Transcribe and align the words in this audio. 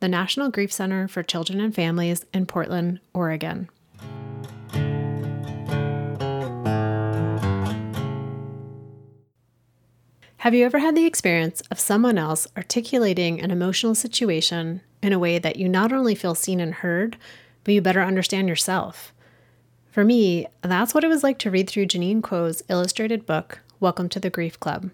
the 0.00 0.08
National 0.08 0.50
Grief 0.50 0.72
Center 0.72 1.08
for 1.08 1.22
Children 1.22 1.60
and 1.60 1.74
Families 1.74 2.24
in 2.32 2.46
Portland, 2.46 3.00
Oregon. 3.12 3.68
Have 10.44 10.52
you 10.52 10.66
ever 10.66 10.78
had 10.78 10.94
the 10.94 11.06
experience 11.06 11.62
of 11.70 11.80
someone 11.80 12.18
else 12.18 12.46
articulating 12.54 13.40
an 13.40 13.50
emotional 13.50 13.94
situation 13.94 14.82
in 15.02 15.14
a 15.14 15.18
way 15.18 15.38
that 15.38 15.56
you 15.56 15.70
not 15.70 15.90
only 15.90 16.14
feel 16.14 16.34
seen 16.34 16.60
and 16.60 16.74
heard, 16.74 17.16
but 17.64 17.72
you 17.72 17.80
better 17.80 18.02
understand 18.02 18.46
yourself? 18.46 19.14
For 19.90 20.04
me, 20.04 20.46
that's 20.60 20.92
what 20.92 21.02
it 21.02 21.08
was 21.08 21.22
like 21.22 21.38
to 21.38 21.50
read 21.50 21.70
through 21.70 21.86
Janine 21.86 22.20
Kwoh's 22.20 22.62
illustrated 22.68 23.24
book, 23.24 23.60
Welcome 23.80 24.10
to 24.10 24.20
the 24.20 24.28
Grief 24.28 24.60
Club. 24.60 24.90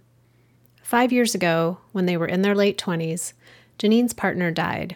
Five 0.83 1.13
years 1.13 1.35
ago, 1.35 1.79
when 1.91 2.07
they 2.07 2.17
were 2.17 2.27
in 2.27 2.43
their 2.43 2.55
late 2.55 2.79
20s, 2.79 3.33
Janine's 3.81 4.13
partner 4.13 4.51
died. 4.51 4.95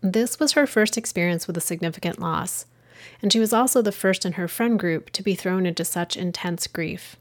This 0.00 0.40
was 0.40 0.54
her 0.54 0.66
first 0.66 0.98
experience 0.98 1.46
with 1.46 1.56
a 1.56 1.60
significant 1.60 2.18
loss, 2.18 2.66
and 3.22 3.32
she 3.32 3.38
was 3.38 3.52
also 3.52 3.82
the 3.82 3.92
first 3.92 4.26
in 4.26 4.32
her 4.32 4.48
friend 4.48 4.76
group 4.76 5.10
to 5.10 5.22
be 5.22 5.36
thrown 5.36 5.64
into 5.64 5.84
such 5.84 6.16
intense 6.16 6.66
grief. 6.66 7.14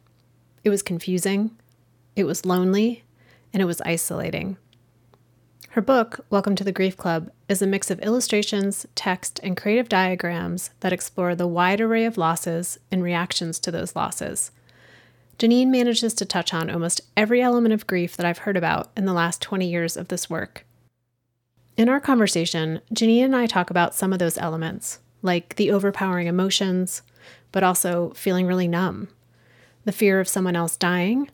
It 0.64 0.72
was 0.72 0.82
confusing, 0.82 1.56
it 2.16 2.24
was 2.24 2.44
lonely, 2.44 3.04
and 3.54 3.62
it 3.62 3.66
was 3.66 3.82
isolating. 3.82 4.58
Her 5.70 5.82
book, 5.82 6.26
Welcome 6.32 6.56
to 6.56 6.64
the 6.64 6.72
Grief 6.72 6.98
Club, 6.98 7.30
is 7.48 7.62
a 7.62 7.68
mix 7.68 7.92
of 7.92 8.00
illustrations, 8.00 8.88
text, 8.96 9.40
and 9.44 9.56
creative 9.56 9.88
diagrams 9.88 10.72
that 10.80 10.92
explore 10.92 11.36
the 11.36 11.46
wide 11.46 11.82
array 11.82 12.04
of 12.04 12.18
losses 12.18 12.80
and 12.92 13.04
reactions 13.04 13.60
to 13.60 13.70
those 13.70 13.96
losses. 13.96 14.50
Janine 15.40 15.68
manages 15.68 16.14
to 16.16 16.26
touch 16.26 16.54
on 16.54 16.70
almost 16.70 17.02
every 17.16 17.42
element 17.42 17.74
of 17.74 17.86
grief 17.86 18.18
that 18.18 18.26
I've 18.26 18.40
heard 18.40 18.58
about 18.58 18.92
in 18.98 19.06
the 19.06 19.14
last 19.14 19.42
20 19.42 19.70
years 19.70 19.96
of 19.96 20.08
this 20.08 20.30
work. 20.30 20.66
In 21.76 21.90
our 21.90 22.00
conversation, 22.00 22.82
Janine 22.92 23.26
and 23.26 23.36
I 23.36 23.46
talk 23.46 23.70
about 23.70 23.94
some 23.94 24.12
of 24.12 24.18
those 24.18 24.40
elements, 24.40 24.98
like 25.22 25.56
the 25.56 25.70
overpowering 25.70 26.26
emotions, 26.26 27.04
but 27.52 27.64
also 27.64 28.12
feeling 28.16 28.48
really 28.48 28.68
numb, 28.68 29.10
the 29.86 29.92
fear 29.92 30.20
of 30.20 30.28
someone 30.28 30.56
else 30.56 30.76
dying, 30.76 31.30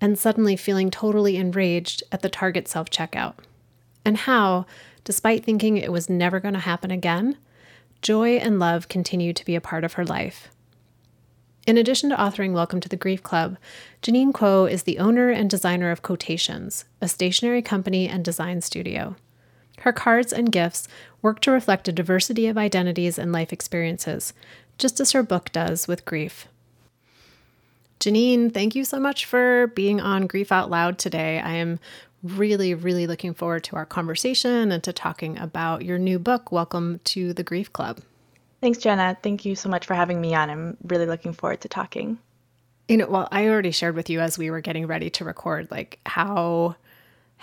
and 0.00 0.18
suddenly 0.18 0.56
feeling 0.56 0.90
totally 0.90 1.36
enraged 1.36 2.02
at 2.10 2.22
the 2.22 2.28
Target 2.28 2.66
self 2.66 2.90
checkout, 2.90 3.34
and 4.04 4.16
how, 4.16 4.66
despite 5.04 5.44
thinking 5.44 5.76
it 5.76 5.92
was 5.92 6.10
never 6.10 6.40
going 6.40 6.54
to 6.54 6.60
happen 6.60 6.90
again, 6.90 7.38
joy 8.02 8.36
and 8.36 8.58
love 8.58 8.88
continue 8.88 9.32
to 9.32 9.44
be 9.44 9.54
a 9.54 9.60
part 9.60 9.84
of 9.84 9.92
her 9.92 10.04
life. 10.04 10.48
In 11.66 11.78
addition 11.78 12.10
to 12.10 12.16
authoring 12.16 12.52
Welcome 12.52 12.80
to 12.80 12.90
the 12.90 12.96
Grief 12.96 13.22
Club, 13.22 13.56
Janine 14.02 14.32
Kwoh 14.32 14.70
is 14.70 14.82
the 14.82 14.98
owner 14.98 15.30
and 15.30 15.48
designer 15.48 15.90
of 15.90 16.02
Kwohtations, 16.02 16.84
a 17.00 17.08
stationery 17.08 17.62
company 17.62 18.06
and 18.06 18.22
design 18.22 18.60
studio. 18.60 19.16
Her 19.78 19.92
cards 19.92 20.30
and 20.30 20.52
gifts 20.52 20.88
work 21.22 21.40
to 21.40 21.50
reflect 21.50 21.88
a 21.88 21.92
diversity 21.92 22.48
of 22.48 22.58
identities 22.58 23.18
and 23.18 23.32
life 23.32 23.50
experiences, 23.50 24.34
just 24.76 25.00
as 25.00 25.12
her 25.12 25.22
book 25.22 25.52
does 25.52 25.88
with 25.88 26.04
grief. 26.04 26.48
Janine, 27.98 28.52
thank 28.52 28.74
you 28.74 28.84
so 28.84 29.00
much 29.00 29.24
for 29.24 29.68
being 29.68 30.02
on 30.02 30.26
Grief 30.26 30.52
Out 30.52 30.68
Loud 30.68 30.98
today. 30.98 31.40
I 31.40 31.54
am 31.54 31.80
really, 32.22 32.74
really 32.74 33.06
looking 33.06 33.32
forward 33.32 33.64
to 33.64 33.76
our 33.76 33.86
conversation 33.86 34.70
and 34.70 34.82
to 34.82 34.92
talking 34.92 35.38
about 35.38 35.82
your 35.82 35.98
new 35.98 36.18
book, 36.18 36.52
Welcome 36.52 37.00
to 37.04 37.32
the 37.32 37.42
Grief 37.42 37.72
Club. 37.72 38.00
Thanks, 38.64 38.78
Jenna. 38.78 39.14
Thank 39.22 39.44
you 39.44 39.56
so 39.56 39.68
much 39.68 39.84
for 39.84 39.92
having 39.92 40.22
me 40.22 40.34
on. 40.34 40.48
I'm 40.48 40.78
really 40.84 41.04
looking 41.04 41.34
forward 41.34 41.60
to 41.60 41.68
talking. 41.68 42.18
You 42.88 42.96
know, 42.96 43.06
well, 43.06 43.28
I 43.30 43.46
already 43.46 43.72
shared 43.72 43.94
with 43.94 44.08
you 44.08 44.20
as 44.20 44.38
we 44.38 44.50
were 44.50 44.62
getting 44.62 44.86
ready 44.86 45.10
to 45.10 45.24
record, 45.26 45.70
like 45.70 46.00
how 46.06 46.74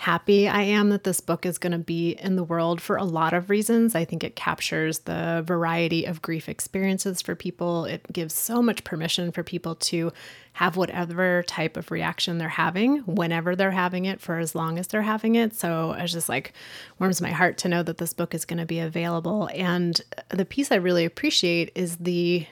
happy 0.02 0.48
I 0.48 0.62
am 0.62 0.88
that 0.88 1.04
this 1.04 1.20
book 1.20 1.46
is 1.46 1.58
going 1.58 1.70
to 1.70 1.78
be 1.78 2.10
in 2.10 2.34
the 2.34 2.42
world 2.42 2.80
for 2.80 2.96
a 2.96 3.04
lot 3.04 3.32
of 3.32 3.48
reasons. 3.48 3.94
I 3.94 4.04
think 4.04 4.24
it 4.24 4.34
captures 4.34 4.98
the 5.00 5.44
variety 5.46 6.06
of 6.06 6.20
grief 6.20 6.48
experiences 6.48 7.22
for 7.22 7.36
people. 7.36 7.84
It 7.84 8.12
gives 8.12 8.34
so 8.34 8.60
much 8.60 8.82
permission 8.82 9.30
for 9.30 9.44
people 9.44 9.76
to 9.76 10.12
have 10.54 10.76
whatever 10.76 11.44
type 11.44 11.76
of 11.76 11.92
reaction 11.92 12.38
they're 12.38 12.48
having 12.48 12.98
whenever 13.02 13.54
they're 13.54 13.70
having 13.70 14.04
it 14.06 14.20
for 14.20 14.38
as 14.38 14.56
long 14.56 14.76
as 14.76 14.88
they're 14.88 15.02
having 15.02 15.36
it. 15.36 15.54
So 15.54 15.92
it's 15.92 16.12
just 16.12 16.28
like 16.28 16.52
warms 16.98 17.20
my 17.20 17.30
heart 17.30 17.56
to 17.58 17.68
know 17.68 17.84
that 17.84 17.98
this 17.98 18.12
book 18.12 18.34
is 18.34 18.44
going 18.44 18.58
to 18.58 18.66
be 18.66 18.80
available. 18.80 19.50
And 19.54 20.00
the 20.30 20.44
piece 20.44 20.72
I 20.72 20.76
really 20.76 21.04
appreciate 21.04 21.70
is 21.76 21.98
the 21.98 22.44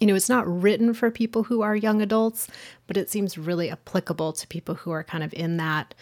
you 0.00 0.06
know, 0.06 0.14
it's 0.14 0.30
not 0.30 0.48
written 0.48 0.94
for 0.94 1.10
people 1.10 1.42
who 1.42 1.60
are 1.60 1.76
young 1.76 2.00
adults, 2.00 2.48
but 2.86 2.96
it 2.96 3.10
seems 3.10 3.36
really 3.36 3.70
applicable 3.70 4.32
to 4.32 4.46
people 4.48 4.74
who 4.74 4.90
are 4.90 5.04
kind 5.04 5.22
of 5.22 5.32
in 5.34 5.58
that 5.58 5.94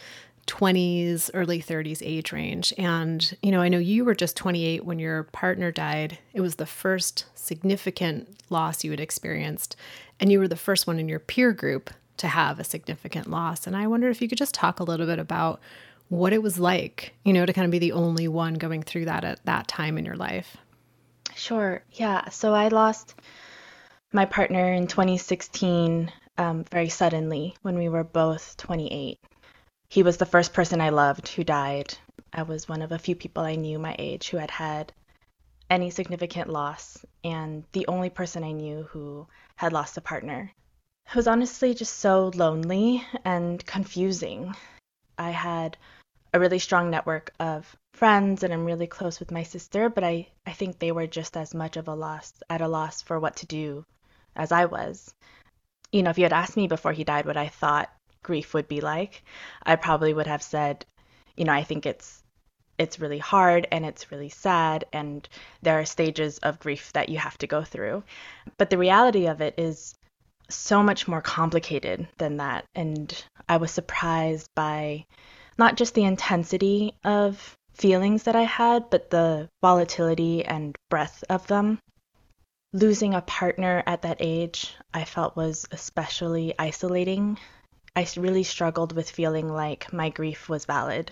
20s, 0.48 1.31
early 1.34 1.62
30s 1.62 2.03
age 2.04 2.32
range. 2.32 2.75
And, 2.76 3.36
you 3.42 3.53
know, 3.53 3.60
I 3.60 3.69
know 3.69 3.78
you 3.78 4.04
were 4.04 4.14
just 4.14 4.36
28 4.36 4.84
when 4.84 4.98
your 4.98 5.25
partner 5.25 5.70
died. 5.70 6.19
It 6.32 6.41
was 6.41 6.56
the 6.56 6.66
first 6.66 7.26
significant 7.34 8.36
loss 8.50 8.82
you 8.82 8.91
had 8.91 8.98
experienced. 8.98 9.76
And 10.19 10.32
you 10.32 10.41
were 10.41 10.48
the 10.48 10.56
first 10.56 10.87
one 10.87 10.98
in 10.98 11.08
your 11.08 11.20
peer 11.20 11.53
group 11.53 11.91
to 12.16 12.28
have 12.28 12.58
a 12.58 12.64
significant 12.64 13.31
loss. 13.31 13.66
And 13.66 13.76
I 13.76 13.87
wonder 13.87 14.08
if 14.08 14.20
you 14.20 14.28
could 14.28 14.38
just 14.38 14.54
talk 14.54 14.81
a 14.81 14.84
little 14.84 15.06
bit 15.06 15.19
about 15.19 15.60
what 16.08 16.32
it 16.32 16.42
was 16.42 16.58
like, 16.58 17.14
you 17.25 17.32
know, 17.32 17.47
to 17.47 17.53
kind 17.53 17.66
of 17.66 17.70
be 17.70 17.78
the 17.78 17.92
only 17.92 18.26
one 18.26 18.54
going 18.54 18.82
through 18.82 19.04
that 19.04 19.25
at 19.25 19.44
that 19.44 19.69
time 19.69 19.98
in 19.98 20.04
your 20.04 20.16
life. 20.16 20.56
Sure. 21.37 21.82
Yeah. 21.92 22.31
So 22.31 22.54
I 22.54 22.69
lost 22.69 23.14
my 24.12 24.25
partner 24.25 24.72
in 24.72 24.87
2016 24.87 26.10
um, 26.38 26.64
very 26.70 26.88
suddenly 26.88 27.54
when 27.62 27.76
we 27.76 27.88
were 27.88 28.04
both 28.04 28.56
28. 28.56 29.19
He 29.91 30.03
was 30.03 30.19
the 30.19 30.26
first 30.26 30.53
person 30.53 30.82
I 30.82 30.91
loved 30.91 31.28
who 31.28 31.44
died. 31.44 31.97
I 32.31 32.43
was 32.43 32.69
one 32.69 32.82
of 32.82 32.93
a 32.93 32.99
few 32.99 33.16
people 33.16 33.43
I 33.43 33.54
knew 33.54 33.78
my 33.78 33.97
age 33.99 34.28
who 34.28 34.37
had 34.37 34.50
had 34.50 34.93
any 35.71 35.88
significant 35.91 36.50
loss, 36.50 37.04
and 37.25 37.65
the 37.72 37.87
only 37.87 38.10
person 38.10 38.44
I 38.44 38.53
knew 38.53 38.82
who 38.84 39.26
had 39.56 39.72
lost 39.72 39.97
a 39.97 40.03
partner. 40.03 40.53
It 41.09 41.15
was 41.15 41.26
honestly 41.26 41.72
just 41.72 41.99
so 42.00 42.31
lonely 42.34 43.03
and 43.25 43.65
confusing. 43.65 44.54
I 45.16 45.31
had 45.31 45.78
a 46.34 46.38
really 46.38 46.59
strong 46.59 46.91
network 46.91 47.32
of 47.41 47.75
friends 47.94 48.43
and 48.43 48.53
I'm 48.53 48.66
really 48.66 48.87
close 48.87 49.19
with 49.19 49.31
my 49.31 49.43
sister, 49.43 49.88
but 49.88 50.05
I, 50.05 50.28
I 50.47 50.53
think 50.53 50.78
they 50.78 50.93
were 50.93 51.06
just 51.06 51.34
as 51.34 51.55
much 51.55 51.78
of 51.78 51.88
a 51.88 51.94
loss 51.94 52.34
at 52.50 52.60
a 52.60 52.69
loss 52.69 53.00
for 53.00 53.19
what 53.19 53.37
to 53.37 53.47
do 53.47 53.87
as 54.37 54.53
I 54.53 54.66
was. 54.66 55.15
You 55.91 56.03
know, 56.03 56.10
if 56.10 56.19
you 56.19 56.25
had 56.25 56.34
asked 56.34 56.59
me 56.59 56.69
before 56.69 56.93
he 56.93 57.05
died 57.05 57.25
what 57.25 57.38
I 57.38 57.49
thought 57.49 57.91
grief 58.23 58.55
would 58.55 58.69
be 58.69 58.81
like, 58.81 59.23
I 59.62 59.77
probably 59.77 60.12
would 60.12 60.27
have 60.27 60.43
said, 60.43 60.84
you 61.37 61.45
know, 61.45 61.53
I 61.53 61.65
think 61.65 61.87
it's 61.87 62.23
it's 62.79 63.01
really 63.01 63.19
hard 63.19 63.67
and 63.73 63.84
it's 63.84 64.12
really 64.12 64.29
sad 64.29 64.84
and 64.93 65.29
there 65.62 65.81
are 65.81 65.84
stages 65.84 66.39
of 66.39 66.61
grief 66.61 66.93
that 66.93 67.09
you 67.09 67.19
have 67.19 67.37
to 67.39 67.47
go 67.47 67.65
through. 67.65 68.05
But 68.56 68.71
the 68.71 68.79
reality 68.79 69.27
of 69.27 69.41
it 69.41 69.55
is 69.59 69.95
so 70.49 70.83
much 70.83 71.09
more 71.09 71.21
complicated 71.21 72.09
than 72.19 72.37
that 72.37 72.65
and 72.75 73.25
I 73.49 73.56
was 73.56 73.73
surprised 73.73 74.49
by 74.55 75.06
not 75.59 75.76
just 75.76 75.94
the 75.94 76.05
intensity 76.05 76.94
of 77.05 77.56
feelings 77.75 78.25
that 78.25 78.37
I 78.37 78.43
had, 78.43 78.91
but 78.91 79.11
the 79.11 79.49
volatility 79.61 80.44
and 80.44 80.76
breadth 80.88 81.25
of 81.29 81.47
them. 81.47 81.81
Losing 82.73 83.14
a 83.14 83.23
partner 83.23 83.82
at 83.87 84.03
that 84.03 84.19
age, 84.21 84.75
I 84.93 85.05
felt 85.05 85.37
was 85.37 85.67
especially 85.73 86.55
isolating 86.59 87.38
I 87.96 88.06
really 88.17 88.44
struggled 88.44 88.93
with 88.93 89.11
feeling 89.11 89.49
like 89.49 89.93
my 89.93 90.11
grief 90.11 90.49
was 90.49 90.64
valid. 90.64 91.11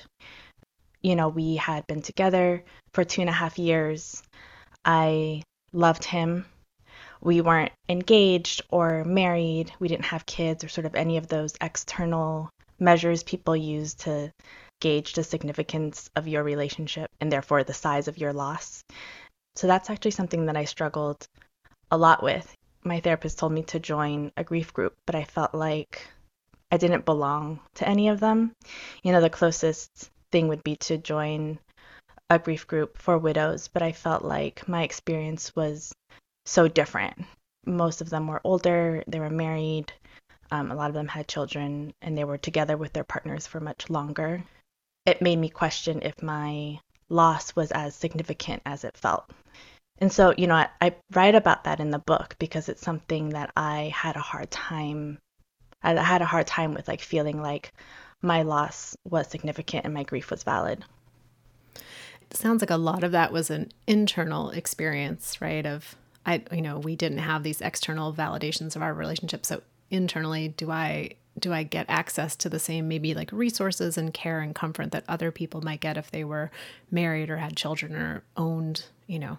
You 1.03 1.17
know, 1.17 1.29
we 1.29 1.57
had 1.57 1.87
been 1.87 2.03
together 2.03 2.65
for 2.95 3.05
two 3.05 3.21
and 3.21 3.31
a 3.31 3.35
half 3.35 3.59
years. 3.59 4.23
I 4.85 5.43
loved 5.73 6.05
him. 6.05 6.47
We 7.21 7.41
weren't 7.41 7.73
engaged 7.89 8.63
or 8.71 9.05
married. 9.05 9.73
We 9.79 9.89
didn't 9.89 10.07
have 10.07 10.27
kids 10.27 10.65
or 10.65 10.69
sort 10.69 10.87
of 10.87 10.95
any 10.95 11.17
of 11.17 11.29
those 11.29 11.55
external 11.61 12.51
measures 12.79 13.23
people 13.23 13.57
use 13.57 13.95
to 13.95 14.33
gauge 14.81 15.15
the 15.15 15.25
significance 15.25 16.11
of 16.15 16.29
your 16.29 16.43
relationship 16.43 17.11
and 17.21 17.33
therefore 17.33 17.65
the 17.65 17.75
size 17.75 18.09
of 18.09 18.19
your 18.19 18.33
loss. 18.33 18.83
So 19.55 19.67
that's 19.67 19.89
actually 19.89 20.11
something 20.11 20.47
that 20.47 20.57
I 20.57 20.65
struggled 20.65 21.27
a 21.91 21.97
lot 21.97 22.23
with. 22.23 22.53
My 22.85 23.01
therapist 23.01 23.39
told 23.39 23.53
me 23.53 23.63
to 23.65 23.81
join 23.81 24.31
a 24.37 24.45
grief 24.45 24.73
group, 24.73 24.95
but 25.07 25.15
I 25.15 25.25
felt 25.25 25.55
like 25.55 26.07
I 26.71 26.77
didn't 26.77 27.05
belong 27.05 27.61
to 27.75 27.89
any 27.89 28.09
of 28.09 28.21
them. 28.21 28.53
You 29.03 29.13
know, 29.13 29.21
the 29.21 29.31
closest 29.31 30.11
thing 30.33 30.49
would 30.49 30.65
be 30.65 30.77
to 30.77 30.99
join 30.99 31.59
a 32.29 32.39
grief 32.39 32.67
group 32.67 32.99
for 32.99 33.19
widows, 33.19 33.69
but 33.69 33.83
I 33.83 33.93
felt 33.93 34.25
like 34.25 34.69
my 34.69 34.83
experience 34.83 35.55
was 35.55 35.93
so 36.45 36.67
different. 36.67 37.25
Most 37.65 38.01
of 38.01 38.11
them 38.11 38.27
were 38.27 38.41
older, 38.45 39.05
they 39.07 39.21
were 39.21 39.31
married, 39.31 39.93
um, 40.51 40.71
a 40.71 40.75
lot 40.75 40.91
of 40.91 40.95
them 40.95 41.09
had 41.09 41.29
children, 41.29 41.93
and 42.03 42.17
they 42.17 42.25
were 42.25 42.39
together 42.39 42.77
with 42.77 42.93
their 42.93 43.05
partners 43.05 43.47
for 43.47 43.61
much 43.61 43.91
longer. 43.91 44.45
It 45.05 45.23
made 45.23 45.39
me 45.39 45.49
question 45.49 46.03
if 46.03 46.23
my 46.23 46.81
loss 47.09 47.55
was 47.55 47.71
as 47.73 47.95
significant 47.95 48.63
as 48.67 48.85
it 48.85 48.97
felt. 48.97 49.31
And 49.99 50.13
so, 50.13 50.35
you 50.37 50.47
know, 50.47 50.57
I, 50.57 50.69
I 50.81 50.95
write 51.13 51.35
about 51.35 51.65
that 51.65 51.81
in 51.81 51.91
the 51.91 51.99
book 51.99 52.37
because 52.39 52.69
it's 52.69 52.83
something 52.83 53.31
that 53.31 53.51
I 53.57 53.93
had 53.95 54.17
a 54.17 54.21
hard 54.21 54.51
time 54.51 55.19
I 55.87 56.03
had 56.03 56.23
a 56.23 56.27
hard 56.27 56.47
time 56.47 56.75
with 56.75 56.89
like 56.89 57.01
feeling 57.01 57.41
like 57.41 57.73
my 58.23 58.43
loss 58.43 58.97
was 59.09 59.29
significant 59.29 59.85
and 59.85 59.95
my 59.95 60.03
grief 60.03 60.31
was 60.31 60.43
valid. 60.43 60.85
It 62.31 62.37
sounds 62.37 62.63
like 62.63 62.71
a 62.71 62.77
lot 62.77 63.05
of 63.05 63.13
that 63.13 63.33
was 63.33 63.51
an 63.51 63.71
internal 63.87 64.51
experience, 64.51 65.41
right? 65.41 65.65
Of 65.65 65.97
I 66.25 66.43
you 66.53 66.63
know, 66.63 66.79
we 66.79 66.97
didn't 66.97 67.19
have 67.19 67.43
these 67.43 67.61
external 67.61 68.13
validations 68.13 68.75
of 68.75 68.83
our 68.83 68.93
relationship. 68.93 69.47
So 69.47 69.63
internally, 69.91 70.49
do 70.49 70.71
I 70.71 71.11
do 71.39 71.53
I 71.53 71.63
get 71.63 71.87
access 71.89 72.35
to 72.37 72.49
the 72.49 72.59
same 72.59 72.89
maybe 72.89 73.15
like 73.15 73.31
resources 73.31 73.99
and 73.99 74.13
care 74.13 74.41
and 74.41 74.55
comfort 74.55 74.93
that 74.93 75.05
other 75.09 75.31
people 75.31 75.61
might 75.61 75.81
get 75.81 75.97
if 75.97 76.11
they 76.11 76.25
were 76.25 76.51
married 76.91 77.31
or 77.31 77.37
had 77.37 77.57
children 77.57 77.95
or 77.95 78.23
owned, 78.37 78.87
you 79.07 79.19
know, 79.19 79.39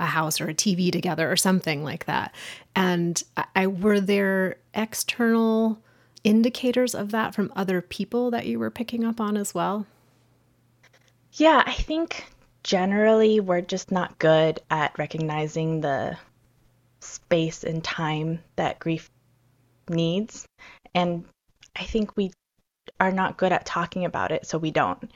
a 0.00 0.06
house 0.06 0.40
or 0.40 0.48
a 0.48 0.54
TV 0.54 0.90
together 0.90 1.30
or 1.30 1.36
something 1.36 1.84
like 1.84 2.06
that. 2.06 2.34
And 2.74 3.22
I 3.54 3.68
were 3.68 4.00
there 4.00 4.56
external 4.74 5.78
indicators 6.24 6.94
of 6.94 7.10
that 7.12 7.34
from 7.34 7.52
other 7.54 7.80
people 7.80 8.30
that 8.30 8.46
you 8.46 8.58
were 8.58 8.70
picking 8.70 9.04
up 9.04 9.20
on 9.20 9.36
as 9.36 9.54
well? 9.54 9.86
Yeah, 11.34 11.62
I 11.64 11.72
think 11.72 12.24
generally 12.64 13.40
we're 13.40 13.60
just 13.60 13.92
not 13.92 14.18
good 14.18 14.60
at 14.70 14.98
recognizing 14.98 15.80
the 15.80 16.16
space 17.00 17.62
and 17.62 17.82
time 17.84 18.40
that 18.56 18.78
grief 18.78 19.10
needs. 19.88 20.46
And 20.94 21.24
I 21.76 21.84
think 21.84 22.16
we 22.16 22.32
are 22.98 23.12
not 23.12 23.36
good 23.36 23.52
at 23.52 23.64
talking 23.64 24.04
about 24.04 24.32
it, 24.32 24.46
so 24.46 24.58
we 24.58 24.70
don't. 24.70 25.10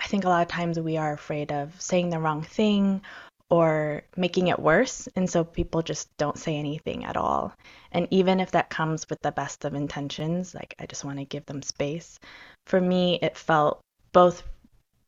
I 0.00 0.06
think 0.06 0.24
a 0.24 0.28
lot 0.28 0.42
of 0.42 0.48
times 0.48 0.78
we 0.78 0.96
are 0.96 1.12
afraid 1.12 1.50
of 1.50 1.78
saying 1.80 2.10
the 2.10 2.20
wrong 2.20 2.42
thing 2.42 3.02
or 3.50 4.02
making 4.16 4.48
it 4.48 4.58
worse. 4.58 5.08
And 5.16 5.28
so 5.28 5.44
people 5.44 5.82
just 5.82 6.08
don't 6.18 6.38
say 6.38 6.56
anything 6.56 7.04
at 7.04 7.16
all. 7.16 7.52
And 7.92 8.06
even 8.10 8.40
if 8.40 8.50
that 8.50 8.70
comes 8.70 9.08
with 9.08 9.20
the 9.22 9.32
best 9.32 9.64
of 9.64 9.74
intentions, 9.74 10.54
like 10.54 10.74
I 10.78 10.86
just 10.86 11.04
want 11.04 11.18
to 11.18 11.24
give 11.24 11.46
them 11.46 11.62
space, 11.62 12.18
for 12.66 12.80
me, 12.80 13.18
it 13.22 13.36
felt 13.36 13.80
both 14.12 14.42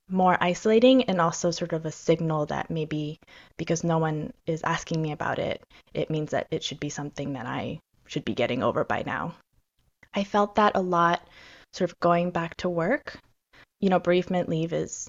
more 0.08 0.36
isolating 0.40 1.04
and 1.04 1.20
also 1.20 1.50
sort 1.50 1.72
of 1.72 1.86
a 1.86 1.92
signal 1.92 2.46
that 2.46 2.70
maybe 2.70 3.18
because 3.56 3.84
no 3.84 3.98
one 3.98 4.32
is 4.46 4.62
asking 4.62 5.00
me 5.00 5.12
about 5.12 5.38
it, 5.38 5.62
it 5.94 6.10
means 6.10 6.32
that 6.32 6.48
it 6.50 6.64
should 6.64 6.80
be 6.80 6.88
something 6.88 7.34
that 7.34 7.46
I 7.46 7.78
should 8.06 8.24
be 8.24 8.34
getting 8.34 8.62
over 8.62 8.84
by 8.84 9.04
now. 9.06 9.34
I 10.12 10.24
felt 10.24 10.56
that 10.56 10.76
a 10.76 10.80
lot 10.80 11.26
sort 11.72 11.90
of 11.90 12.00
going 12.00 12.32
back 12.32 12.56
to 12.56 12.68
work. 12.68 13.18
You 13.80 13.88
know, 13.88 14.00
bereavement 14.00 14.48
leave 14.48 14.72
is 14.72 15.08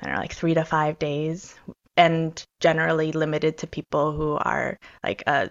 I 0.00 0.06
don't 0.06 0.14
know, 0.14 0.20
like 0.20 0.32
three 0.32 0.54
to 0.54 0.64
five 0.64 0.98
days, 0.98 1.54
and 1.98 2.42
generally 2.60 3.10
limited 3.10 3.58
to 3.58 3.66
people 3.66 4.12
who 4.12 4.36
are 4.36 4.78
like 5.02 5.24
a 5.26 5.50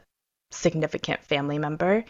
significant 0.52 1.22
family 1.24 1.60
member. 1.60 2.06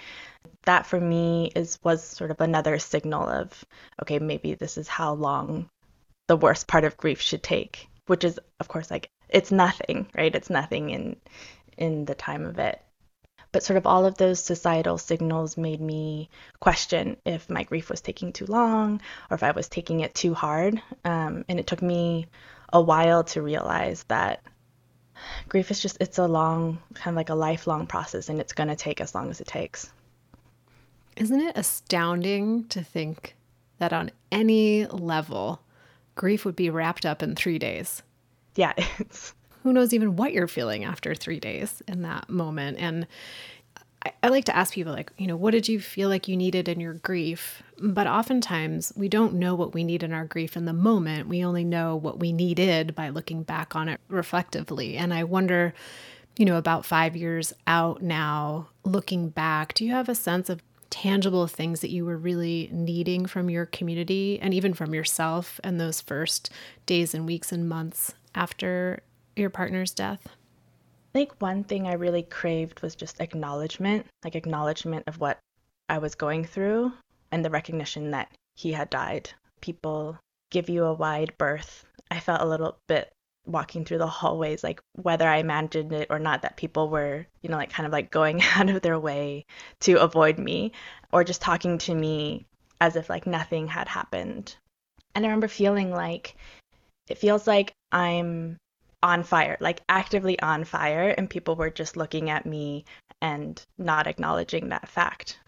That 0.64 0.86
for 0.86 1.02
me 1.02 1.52
is 1.56 1.80
was 1.84 2.04
sort 2.04 2.32
of 2.32 2.40
another 2.40 2.78
signal 2.78 3.28
of 3.28 3.66
okay 4.02 4.20
maybe 4.20 4.54
this 4.54 4.78
is 4.78 4.88
how 4.88 5.14
long 5.14 5.70
the 6.28 6.38
worst 6.38 6.68
part 6.68 6.84
of 6.84 6.98
grief 6.98 7.20
should 7.20 7.42
take 7.42 7.90
which 8.06 8.24
is 8.24 8.40
of 8.60 8.68
course 8.68 8.92
like 8.92 9.10
it's 9.30 9.52
nothing 9.52 10.08
right? 10.16 10.34
It's 10.36 10.50
nothing 10.50 10.92
in 10.92 11.18
in 11.78 12.06
the 12.06 12.16
time 12.16 12.46
of 12.46 12.60
it. 12.60 12.82
But 13.52 13.64
sort 13.64 13.78
of 13.78 13.88
all 13.88 14.06
of 14.06 14.18
those 14.18 14.44
societal 14.44 14.98
signals 14.98 15.58
made 15.58 15.82
me 15.82 16.30
question 16.60 17.18
if 17.26 17.50
my 17.50 17.64
grief 17.64 17.90
was 17.90 18.02
taking 18.02 18.34
too 18.34 18.46
long 18.46 19.02
or 19.30 19.36
if 19.36 19.44
i 19.44 19.52
was 19.52 19.70
taking 19.70 20.02
it 20.02 20.14
too 20.14 20.34
hard. 20.34 20.82
Um, 21.04 21.46
and 21.50 21.60
it 21.60 21.66
took 21.66 21.82
me 21.82 22.28
a 22.74 22.82
while 22.82 23.24
to 23.24 23.42
realize 23.42 24.04
that 24.08 24.42
grief 25.50 25.72
is 25.72 25.80
just 25.80 25.98
it's 26.00 26.18
a 26.18 26.28
long 26.28 26.78
kind 26.94 27.14
of 27.14 27.16
like 27.16 27.30
a 27.30 27.36
lifelong 27.36 27.88
process 27.88 28.30
and 28.30 28.40
it's 28.40 28.54
going 28.54 28.70
to 28.70 28.76
take 28.76 29.02
as 29.02 29.16
long 29.16 29.30
as 29.30 29.42
it 29.42 29.48
takes. 29.48 29.92
Isn't 31.16 31.42
it 31.42 31.58
astounding 31.58 32.66
to 32.66 32.84
think 32.84 33.36
that 33.80 33.94
on 33.94 34.12
any 34.32 34.86
level 34.86 35.62
grief 36.16 36.46
would 36.46 36.56
be 36.56 36.70
wrapped 36.70 37.06
up 37.06 37.24
in 37.24 37.36
3 37.36 37.60
days? 37.60 38.04
Yeah 38.56 38.74
it's 39.00 39.34
who 39.64 39.74
knows 39.74 39.94
even 39.94 40.16
what 40.16 40.34
you're 40.34 40.48
feeling 40.48 40.84
after 40.84 41.16
3 41.16 41.40
days 41.40 41.82
in 41.88 42.04
that 42.04 42.30
moment? 42.30 42.78
And 42.80 43.08
I, 44.24 44.30
like 44.30 44.46
to 44.46 44.56
ask 44.56 44.74
people, 44.74 44.94
like, 44.94 45.12
you 45.18 45.28
know, 45.28 45.36
what 45.36 45.52
did 45.52 45.68
you 45.68 45.80
feel 45.80 46.10
like 46.10 46.28
you 46.28 46.38
needed 46.38 46.68
in 46.68 46.80
your 46.80 46.94
grief? 46.94 47.64
But 47.80 48.08
oftentimes 48.08 48.94
we 48.96 49.10
don't 49.10 49.36
know 49.36 49.56
what 49.56 49.74
we 49.74 49.84
need 49.84 50.04
in 50.04 50.14
our 50.14 50.26
grief 50.26 50.58
in 50.58 50.66
the 50.66 50.74
moment. 50.74 51.28
We 51.28 51.44
only 51.44 51.64
know 51.64 51.96
what 51.96 52.20
we 52.20 52.32
needed 52.32 52.96
by 52.96 53.10
looking 53.10 53.44
back 53.44 53.76
on 53.76 53.90
it 53.90 54.00
reflectively. 54.08 54.98
And 54.98 55.14
I 55.14 55.24
wonder, 55.24 55.74
you 56.38 56.46
know, 56.46 56.58
about 56.58 56.86
five 56.86 57.16
years 57.16 57.54
out 57.66 58.02
now, 58.02 58.70
looking 58.84 59.30
back, 59.30 59.74
do 59.74 59.86
you 59.86 59.92
have 59.92 60.10
a 60.10 60.16
sense 60.16 60.50
of 60.50 60.62
tangible 60.90 61.48
things 61.48 61.82
that 61.82 61.90
you 61.90 62.06
were 62.06 62.18
really 62.18 62.70
needing 62.72 63.26
from 63.26 63.50
your 63.50 63.66
community 63.66 64.40
and 64.42 64.54
even 64.54 64.74
from 64.74 64.94
yourself 64.94 65.60
in 65.64 65.78
those 65.78 66.02
first 66.02 66.50
days 66.86 67.14
and 67.14 67.26
weeks 67.26 67.52
and 67.52 67.68
months 67.68 68.14
after 68.34 69.02
your 69.36 69.50
partner's 69.50 69.92
death? 69.92 70.37
Think 71.18 71.34
one 71.40 71.64
thing 71.64 71.88
I 71.88 71.94
really 71.94 72.22
craved 72.22 72.84
was 72.84 72.94
just 72.94 73.20
acknowledgement, 73.20 74.06
like 74.24 74.36
acknowledgement 74.36 75.06
of 75.08 75.20
what 75.20 75.40
I 75.90 75.98
was 75.98 76.14
going 76.14 76.46
through 76.46 76.94
and 77.32 77.44
the 77.44 77.50
recognition 77.50 78.12
that 78.12 78.30
he 78.56 78.72
had 78.72 78.92
died. 78.92 79.32
People 79.60 80.20
give 80.52 80.70
you 80.70 80.84
a 80.84 80.94
wide 80.94 81.34
berth. 81.40 81.86
I 82.12 82.20
felt 82.20 82.42
a 82.42 82.46
little 82.46 82.78
bit 82.86 83.12
walking 83.48 83.84
through 83.84 83.98
the 83.98 84.06
hallways, 84.06 84.64
like 84.64 84.80
whether 84.94 85.28
I 85.28 85.38
imagined 85.38 85.92
it 85.92 86.06
or 86.12 86.20
not, 86.20 86.44
that 86.44 86.56
people 86.56 86.88
were, 86.88 87.26
you 87.42 87.50
know, 87.50 87.58
like 87.58 87.72
kind 87.72 87.88
of 87.88 87.92
like 87.92 88.12
going 88.12 88.40
out 88.56 88.70
of 88.70 88.84
their 88.84 89.00
way 89.00 89.48
to 89.80 90.00
avoid 90.00 90.38
me 90.38 90.72
or 91.12 91.24
just 91.24 91.42
talking 91.42 91.80
to 91.80 91.96
me 91.96 92.46
as 92.80 92.96
if 92.96 93.10
like 93.10 93.26
nothing 93.26 93.66
had 93.66 93.88
happened. 93.88 94.56
And 95.16 95.26
I 95.26 95.30
remember 95.30 95.48
feeling 95.48 95.90
like 95.90 96.36
it 97.10 97.18
feels 97.18 97.48
like 97.48 97.74
I'm 97.92 98.58
on 99.04 99.24
fire, 99.24 99.58
like 99.60 99.82
actively 99.88 100.40
on 100.40 100.64
fire, 100.64 101.10
and 101.10 101.30
people 101.30 101.56
were 101.56 101.70
just 101.70 101.98
looking 101.98 102.30
at 102.30 102.46
me 102.46 102.86
and 103.22 103.64
not 103.78 104.08
acknowledging 104.08 104.70
that 104.70 104.90
fact. 104.90 105.40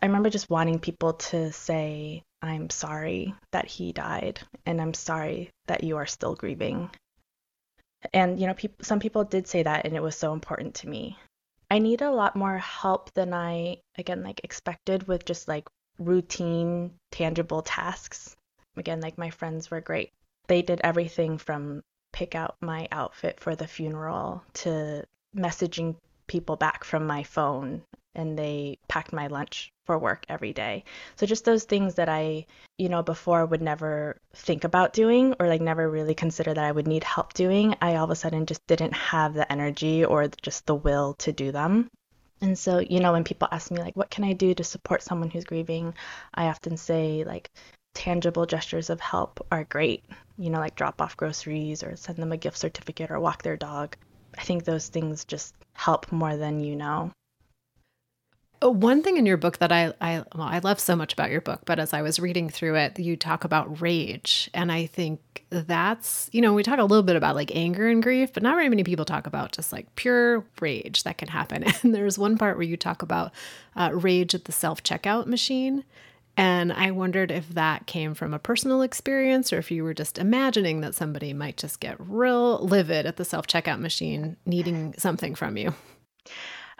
I 0.00 0.06
remember 0.06 0.30
just 0.30 0.50
wanting 0.50 0.78
people 0.78 1.14
to 1.14 1.52
say, 1.52 2.22
I'm 2.40 2.70
sorry 2.70 3.34
that 3.52 3.66
he 3.66 3.92
died, 3.92 4.40
and 4.66 4.80
I'm 4.80 4.94
sorry 4.94 5.50
that 5.66 5.84
you 5.84 5.96
are 5.96 6.06
still 6.06 6.34
grieving. 6.34 6.90
And, 8.12 8.40
you 8.40 8.46
know, 8.48 8.54
pe- 8.54 8.68
some 8.82 8.98
people 8.98 9.24
did 9.24 9.46
say 9.46 9.62
that, 9.62 9.84
and 9.84 9.94
it 9.94 10.02
was 10.02 10.16
so 10.16 10.32
important 10.32 10.74
to 10.76 10.88
me. 10.88 11.18
I 11.70 11.78
need 11.78 12.02
a 12.02 12.10
lot 12.10 12.36
more 12.36 12.58
help 12.58 13.12
than 13.14 13.32
I, 13.32 13.78
again, 13.96 14.22
like 14.22 14.40
expected 14.44 15.06
with 15.06 15.24
just 15.24 15.48
like 15.48 15.68
routine, 15.98 16.92
tangible 17.10 17.62
tasks. 17.62 18.36
Again, 18.76 19.00
like 19.00 19.18
my 19.18 19.30
friends 19.30 19.70
were 19.70 19.80
great. 19.80 20.10
They 20.48 20.62
did 20.62 20.80
everything 20.82 21.38
from 21.38 21.82
pick 22.12 22.34
out 22.34 22.56
my 22.60 22.88
outfit 22.92 23.40
for 23.40 23.56
the 23.56 23.66
funeral 23.66 24.42
to 24.54 25.04
messaging 25.36 25.96
people 26.26 26.56
back 26.56 26.84
from 26.84 27.06
my 27.06 27.22
phone 27.22 27.82
and 28.14 28.38
they 28.38 28.78
packed 28.88 29.12
my 29.12 29.26
lunch 29.26 29.72
for 29.86 29.98
work 29.98 30.24
every 30.28 30.52
day. 30.52 30.84
So 31.16 31.26
just 31.26 31.44
those 31.44 31.64
things 31.64 31.94
that 31.94 32.08
I, 32.08 32.46
you 32.78 32.88
know, 32.88 33.02
before 33.02 33.44
would 33.46 33.62
never 33.62 34.18
think 34.34 34.64
about 34.64 34.92
doing 34.92 35.34
or 35.40 35.48
like 35.48 35.60
never 35.60 35.88
really 35.88 36.14
consider 36.14 36.52
that 36.52 36.64
I 36.64 36.72
would 36.72 36.86
need 36.86 37.04
help 37.04 37.32
doing, 37.32 37.74
I 37.80 37.96
all 37.96 38.04
of 38.04 38.10
a 38.10 38.14
sudden 38.14 38.46
just 38.46 38.66
didn't 38.66 38.92
have 38.92 39.34
the 39.34 39.50
energy 39.50 40.04
or 40.04 40.28
just 40.42 40.66
the 40.66 40.74
will 40.74 41.14
to 41.14 41.32
do 41.32 41.52
them. 41.52 41.88
And 42.40 42.58
so, 42.58 42.80
you 42.80 43.00
know, 43.00 43.12
when 43.12 43.24
people 43.24 43.48
ask 43.50 43.70
me 43.70 43.78
like 43.78 43.96
what 43.96 44.10
can 44.10 44.24
I 44.24 44.32
do 44.32 44.52
to 44.54 44.64
support 44.64 45.02
someone 45.02 45.30
who's 45.30 45.44
grieving, 45.44 45.94
I 46.34 46.46
often 46.46 46.76
say 46.76 47.24
like 47.24 47.50
tangible 47.94 48.46
gestures 48.46 48.90
of 48.90 49.00
help 49.00 49.46
are 49.50 49.64
great. 49.64 50.04
You 50.42 50.50
know, 50.50 50.58
like 50.58 50.74
drop 50.74 51.00
off 51.00 51.16
groceries 51.16 51.84
or 51.84 51.94
send 51.94 52.18
them 52.18 52.32
a 52.32 52.36
gift 52.36 52.58
certificate 52.58 53.10
or 53.10 53.20
walk 53.20 53.42
their 53.42 53.56
dog. 53.56 53.96
I 54.36 54.42
think 54.42 54.64
those 54.64 54.88
things 54.88 55.24
just 55.24 55.54
help 55.74 56.10
more 56.10 56.36
than 56.36 56.60
you 56.60 56.74
know. 56.74 57.12
Uh, 58.62 58.70
one 58.70 59.02
thing 59.02 59.16
in 59.16 59.26
your 59.26 59.36
book 59.36 59.58
that 59.58 59.72
I 59.72 59.92
I 60.00 60.24
well, 60.34 60.46
I 60.46 60.58
love 60.58 60.78
so 60.78 60.94
much 60.94 61.12
about 61.12 61.30
your 61.30 61.40
book, 61.40 61.60
but 61.64 61.78
as 61.78 61.92
I 61.92 62.02
was 62.02 62.20
reading 62.20 62.48
through 62.48 62.76
it, 62.76 62.98
you 62.98 63.16
talk 63.16 63.44
about 63.44 63.80
rage, 63.80 64.50
and 64.54 64.70
I 64.70 64.86
think 64.86 65.44
that's 65.50 66.28
you 66.32 66.40
know 66.40 66.54
we 66.54 66.62
talk 66.62 66.78
a 66.78 66.84
little 66.84 67.02
bit 67.02 67.16
about 67.16 67.34
like 67.34 67.54
anger 67.54 67.88
and 67.88 68.02
grief, 68.02 68.32
but 68.32 68.42
not 68.42 68.56
very 68.56 68.68
many 68.68 68.84
people 68.84 69.04
talk 69.04 69.26
about 69.26 69.52
just 69.52 69.72
like 69.72 69.94
pure 69.96 70.44
rage 70.60 71.02
that 71.04 71.18
can 71.18 71.28
happen. 71.28 71.64
And 71.82 71.94
there's 71.94 72.18
one 72.18 72.38
part 72.38 72.56
where 72.56 72.66
you 72.66 72.76
talk 72.76 73.02
about 73.02 73.32
uh, 73.74 73.90
rage 73.92 74.34
at 74.34 74.44
the 74.44 74.52
self 74.52 74.82
checkout 74.82 75.26
machine, 75.26 75.84
And 76.36 76.72
I 76.72 76.90
wondered 76.92 77.30
if 77.30 77.48
that 77.50 77.86
came 77.86 78.14
from 78.14 78.32
a 78.32 78.38
personal 78.38 78.82
experience 78.82 79.52
or 79.52 79.58
if 79.58 79.70
you 79.70 79.84
were 79.84 79.94
just 79.94 80.18
imagining 80.18 80.80
that 80.80 80.94
somebody 80.94 81.32
might 81.32 81.58
just 81.58 81.78
get 81.78 81.96
real 81.98 82.58
livid 82.66 83.04
at 83.04 83.16
the 83.16 83.24
self 83.24 83.46
checkout 83.46 83.80
machine 83.80 84.36
needing 84.46 84.94
something 84.96 85.34
from 85.34 85.56
you. 85.56 85.74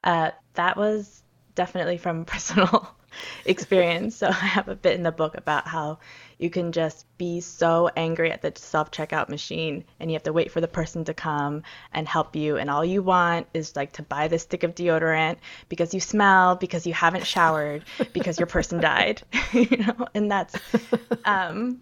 Uh, 0.03 0.31
that 0.55 0.77
was 0.77 1.23
definitely 1.55 1.99
from 1.99 2.25
personal 2.25 2.89
experience. 3.45 4.17
So 4.17 4.29
I 4.29 4.33
have 4.33 4.69
a 4.69 4.75
bit 4.75 4.95
in 4.95 5.03
the 5.03 5.13
book 5.13 5.37
about 5.37 5.69
how 5.69 5.99
you 6.43 6.51
can 6.51 6.73
just 6.73 7.07
be 7.19 7.41
so 7.41 7.89
angry 7.97 8.33
at 8.33 8.43
the 8.43 8.53
self 8.57 8.91
checkout 8.91 9.29
machine 9.29 9.85
and 10.01 10.11
you 10.11 10.17
have 10.17 10.25
to 10.25 10.33
wait 10.33 10.51
for 10.51 10.61
the 10.61 10.67
person 10.67 11.05
to 11.05 11.15
come 11.15 11.63
and 11.93 12.09
help 12.09 12.35
you. 12.35 12.57
And 12.57 12.69
all 12.69 12.85
you 12.85 13.01
want 13.01 13.47
is 13.55 13.77
like 13.77 13.93
to 13.93 14.03
buy 14.03 14.27
this 14.27 14.43
stick 14.43 14.65
of 14.65 14.75
deodorant 14.75 15.37
because 15.69 15.95
you 15.95 16.01
smell 16.01 16.57
because 16.57 16.85
you 16.85 16.95
haven't 16.95 17.27
showered 17.27 17.85
because 18.13 18.41
your 18.41 18.49
person 18.49 18.81
died 18.93 19.23
you 19.53 19.77
know? 19.77 20.09
And 20.15 20.29
that's 20.31 20.57
um 21.25 21.81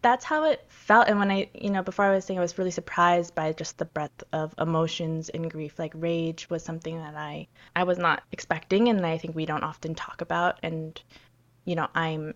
that's 0.00 0.24
how 0.24 0.44
it 0.44 0.64
felt. 0.68 1.08
And 1.08 1.18
when 1.18 1.30
i 1.30 1.50
you 1.52 1.68
know 1.68 1.82
before 1.82 2.06
i 2.06 2.14
was 2.14 2.24
saying 2.24 2.38
i 2.38 2.42
was 2.42 2.56
really 2.56 2.70
surprised 2.70 3.34
by 3.34 3.52
just 3.52 3.76
the 3.76 3.84
breadth 3.84 4.24
of 4.32 4.54
emotions 4.58 5.28
and 5.28 5.50
grief. 5.50 5.78
Like 5.78 5.92
rage 5.94 6.48
was 6.48 6.64
something 6.64 6.96
that 6.96 7.14
i 7.14 7.46
i 7.76 7.84
was 7.84 7.98
not 7.98 8.22
expecting 8.32 8.88
and 8.88 9.04
i 9.04 9.18
think 9.18 9.36
we 9.36 9.44
don't 9.44 9.64
often 9.64 9.94
talk 9.94 10.22
about. 10.22 10.58
And 10.62 10.98
you 11.66 11.74
know 11.74 11.88
i'm 11.94 12.32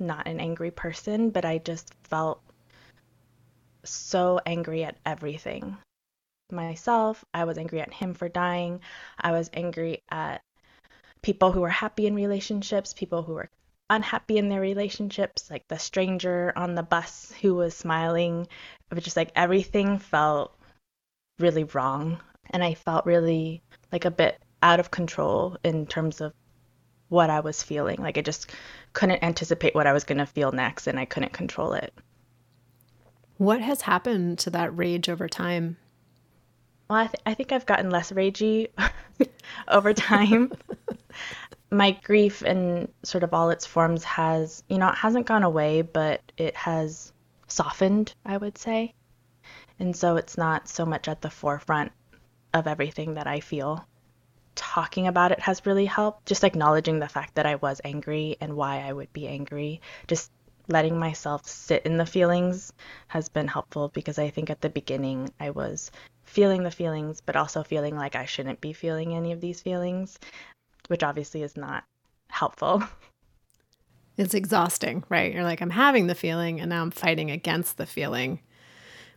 not 0.00 0.26
an 0.26 0.40
angry 0.40 0.70
person 0.70 1.30
but 1.30 1.44
i 1.44 1.58
just 1.58 1.92
felt 2.04 2.42
so 3.84 4.40
angry 4.46 4.84
at 4.84 4.96
everything 5.06 5.76
myself 6.50 7.24
i 7.32 7.44
was 7.44 7.58
angry 7.58 7.80
at 7.80 7.92
him 7.92 8.14
for 8.14 8.28
dying 8.28 8.80
i 9.20 9.32
was 9.32 9.50
angry 9.54 10.02
at 10.10 10.42
people 11.22 11.52
who 11.52 11.60
were 11.60 11.68
happy 11.68 12.06
in 12.06 12.14
relationships 12.14 12.92
people 12.92 13.22
who 13.22 13.34
were 13.34 13.50
unhappy 13.90 14.38
in 14.38 14.48
their 14.48 14.60
relationships, 14.60 15.50
like 15.50 15.66
the 15.68 15.78
stranger 15.78 16.52
on 16.56 16.74
the 16.74 16.82
bus 16.82 17.32
who 17.42 17.54
was 17.54 17.76
smiling. 17.76 18.46
It 18.90 18.94
was 18.94 19.04
just 19.04 19.16
like 19.16 19.32
everything 19.34 19.98
felt 19.98 20.56
really 21.38 21.64
wrong. 21.64 22.20
And 22.50 22.64
I 22.64 22.74
felt 22.74 23.04
really 23.04 23.62
like 23.92 24.04
a 24.04 24.10
bit 24.10 24.40
out 24.62 24.80
of 24.80 24.90
control 24.90 25.56
in 25.64 25.86
terms 25.86 26.20
of 26.20 26.32
what 27.10 27.28
I 27.28 27.40
was 27.40 27.62
feeling. 27.62 27.98
Like 27.98 28.16
I 28.16 28.22
just 28.22 28.50
couldn't 28.94 29.22
anticipate 29.22 29.74
what 29.74 29.86
I 29.86 29.92
was 29.92 30.04
going 30.04 30.18
to 30.18 30.26
feel 30.26 30.52
next 30.52 30.86
and 30.86 30.98
I 30.98 31.04
couldn't 31.04 31.34
control 31.34 31.74
it. 31.74 31.92
What 33.36 33.60
has 33.60 33.82
happened 33.82 34.38
to 34.40 34.50
that 34.50 34.76
rage 34.76 35.08
over 35.08 35.28
time? 35.28 35.76
Well, 36.88 37.00
I, 37.00 37.06
th- 37.06 37.22
I 37.26 37.34
think 37.34 37.52
I've 37.52 37.66
gotten 37.66 37.90
less 37.90 38.12
ragey 38.12 38.68
over 39.68 39.92
time. 39.92 40.52
my 41.70 41.92
grief 42.02 42.42
in 42.42 42.88
sort 43.02 43.24
of 43.24 43.32
all 43.32 43.50
its 43.50 43.66
forms 43.66 44.04
has, 44.04 44.62
you 44.68 44.78
know, 44.78 44.88
it 44.88 44.96
hasn't 44.96 45.26
gone 45.26 45.42
away, 45.42 45.82
but 45.82 46.20
it 46.36 46.54
has 46.56 47.12
softened, 47.46 48.14
I 48.24 48.36
would 48.36 48.58
say. 48.58 48.94
And 49.78 49.96
so 49.96 50.16
it's 50.16 50.36
not 50.36 50.68
so 50.68 50.84
much 50.84 51.08
at 51.08 51.22
the 51.22 51.30
forefront 51.30 51.92
of 52.52 52.66
everything 52.66 53.14
that 53.14 53.26
I 53.26 53.40
feel. 53.40 53.86
Talking 54.54 55.06
about 55.06 55.32
it 55.32 55.40
has 55.40 55.64
really 55.66 55.86
helped, 55.86 56.26
just 56.26 56.44
acknowledging 56.44 56.98
the 56.98 57.08
fact 57.08 57.34
that 57.36 57.46
I 57.46 57.56
was 57.56 57.80
angry 57.84 58.36
and 58.40 58.54
why 58.54 58.80
I 58.80 58.92
would 58.92 59.12
be 59.12 59.26
angry. 59.26 59.80
Just 60.06 60.30
letting 60.68 60.98
myself 60.98 61.46
sit 61.46 61.84
in 61.84 61.96
the 61.96 62.06
feelings 62.06 62.72
has 63.08 63.28
been 63.28 63.48
helpful 63.48 63.88
because 63.88 64.18
I 64.18 64.30
think 64.30 64.50
at 64.50 64.60
the 64.60 64.68
beginning 64.68 65.30
I 65.40 65.50
was 65.50 65.90
feeling 66.24 66.62
the 66.62 66.70
feelings, 66.70 67.20
but 67.20 67.36
also 67.36 67.62
feeling 67.62 67.96
like 67.96 68.14
I 68.14 68.24
shouldn't 68.24 68.60
be 68.60 68.72
feeling 68.72 69.14
any 69.14 69.32
of 69.32 69.40
these 69.40 69.60
feelings 69.60 70.18
which 70.90 71.04
obviously 71.04 71.42
is 71.42 71.56
not 71.56 71.84
helpful. 72.28 72.82
It's 74.16 74.34
exhausting, 74.34 75.02
right? 75.08 75.32
You're 75.32 75.44
like, 75.44 75.62
I'm 75.62 75.70
having 75.70 76.06
the 76.06 76.14
feeling 76.14 76.60
and 76.60 76.68
now 76.68 76.82
I'm 76.82 76.90
fighting 76.90 77.30
against 77.30 77.78
the 77.78 77.86
feeling 77.86 78.40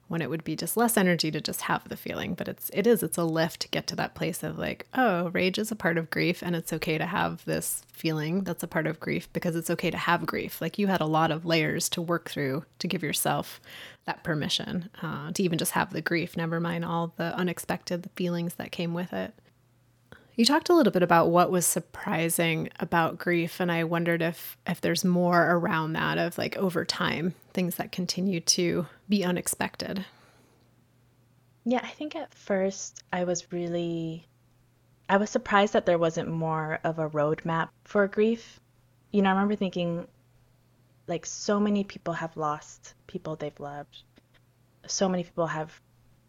when 0.07 0.21
it 0.21 0.29
would 0.29 0.43
be 0.43 0.55
just 0.55 0.77
less 0.77 0.97
energy 0.97 1.31
to 1.31 1.41
just 1.41 1.61
have 1.61 1.87
the 1.87 1.97
feeling. 1.97 2.33
But 2.33 2.47
it's 2.47 2.69
it 2.73 2.85
is, 2.85 3.03
it's 3.03 3.17
a 3.17 3.23
lift 3.23 3.61
to 3.61 3.67
get 3.69 3.87
to 3.87 3.95
that 3.95 4.15
place 4.15 4.43
of 4.43 4.59
like, 4.59 4.87
oh, 4.93 5.29
rage 5.29 5.57
is 5.57 5.71
a 5.71 5.75
part 5.75 5.97
of 5.97 6.09
grief 6.09 6.41
and 6.41 6.55
it's 6.55 6.73
okay 6.73 6.97
to 6.97 7.05
have 7.05 7.43
this 7.45 7.83
feeling 7.91 8.43
that's 8.43 8.63
a 8.63 8.67
part 8.67 8.87
of 8.87 8.99
grief 8.99 9.31
because 9.33 9.55
it's 9.55 9.69
okay 9.69 9.91
to 9.91 9.97
have 9.97 10.25
grief. 10.25 10.61
Like 10.61 10.77
you 10.77 10.87
had 10.87 11.01
a 11.01 11.05
lot 11.05 11.31
of 11.31 11.45
layers 11.45 11.89
to 11.89 12.01
work 12.01 12.29
through 12.29 12.65
to 12.79 12.87
give 12.87 13.03
yourself 13.03 13.61
that 14.05 14.23
permission 14.23 14.89
uh, 15.01 15.31
to 15.31 15.43
even 15.43 15.57
just 15.57 15.71
have 15.71 15.93
the 15.93 16.01
grief, 16.01 16.35
never 16.35 16.59
mind 16.59 16.83
all 16.83 17.13
the 17.15 17.35
unexpected 17.35 18.09
feelings 18.15 18.55
that 18.55 18.71
came 18.71 18.93
with 18.93 19.13
it. 19.13 19.33
You 20.35 20.45
talked 20.45 20.69
a 20.69 20.73
little 20.73 20.91
bit 20.91 21.03
about 21.03 21.29
what 21.29 21.51
was 21.51 21.65
surprising 21.65 22.69
about 22.79 23.19
grief, 23.19 23.59
and 23.59 23.71
I 23.71 23.83
wondered 23.83 24.21
if 24.23 24.57
if 24.65 24.81
there's 24.81 25.05
more 25.05 25.51
around 25.51 25.93
that 25.93 26.17
of 26.17 26.37
like 26.39 26.57
over 26.57 26.83
time 26.83 27.35
things 27.53 27.75
that 27.75 27.91
continue 27.91 28.39
to 28.39 28.87
be 29.07 29.23
unexpected. 29.23 30.05
Yeah, 31.65 31.81
I 31.83 31.89
think 31.89 32.15
at 32.15 32.33
first 32.33 33.03
I 33.13 33.25
was 33.25 33.51
really 33.51 34.25
I 35.07 35.17
was 35.17 35.29
surprised 35.29 35.73
that 35.73 35.85
there 35.85 35.99
wasn't 35.99 36.29
more 36.29 36.79
of 36.83 36.97
a 36.97 37.09
roadmap 37.09 37.69
for 37.83 38.07
grief. 38.07 38.59
You 39.11 39.21
know, 39.21 39.29
I 39.29 39.33
remember 39.33 39.55
thinking 39.55 40.07
like 41.05 41.27
so 41.27 41.59
many 41.59 41.83
people 41.83 42.13
have 42.13 42.35
lost 42.35 42.95
people 43.05 43.35
they've 43.35 43.59
loved. 43.59 44.01
So 44.87 45.07
many 45.07 45.23
people 45.23 45.45
have 45.45 45.79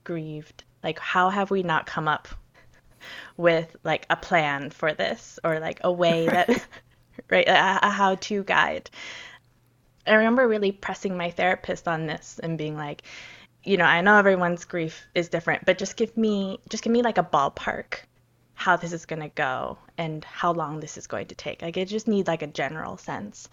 grieved. 0.05 0.65
Like 0.83 0.99
how 0.99 1.31
have 1.31 1.51
we 1.51 1.63
not 1.63 1.87
come 1.87 2.07
up 2.07 2.29
with 3.37 3.77
like 3.85 4.07
a 4.11 4.17
plan 4.17 4.71
for 4.71 4.93
this 4.93 5.39
or 5.45 5.61
like 5.61 5.81
a 5.85 5.93
way 5.93 6.27
that 6.27 6.49
right 7.31 7.49
a, 7.49 7.87
a 7.87 7.91
how 7.91 8.15
to 8.17 8.45
guide. 8.45 8.91
I 10.07 10.15
remember 10.15 10.47
really 10.47 10.73
pressing 10.73 11.17
my 11.17 11.31
therapist 11.31 11.89
on 11.89 12.07
this 12.07 12.39
and 12.43 12.59
being 12.59 12.77
like 12.77 13.03
you 13.67 13.79
know 13.79 13.87
i 13.87 14.03
know 14.03 14.19
everyone's 14.19 14.67
grief 14.67 15.07
is 15.15 15.31
different 15.31 15.65
but 15.65 15.79
just 15.79 15.97
give 15.97 16.15
me 16.19 16.59
just 16.69 16.85
give 16.85 16.93
me 16.93 17.01
like 17.01 17.17
a 17.17 17.25
ballpark 17.25 18.01
how 18.55 18.77
this 18.77 18.93
is 18.93 19.07
going 19.07 19.21
to 19.21 19.29
go 19.29 19.77
and 19.99 20.25
how 20.25 20.53
long 20.53 20.81
this 20.81 20.97
is 20.97 21.07
going 21.07 21.27
to 21.27 21.35
take. 21.35 21.61
Like 21.63 21.77
i 21.77 21.85
just 21.85 22.09
need 22.09 22.27
like 22.27 22.43
a 22.43 22.47
general 22.47 22.97
sense. 22.97 23.49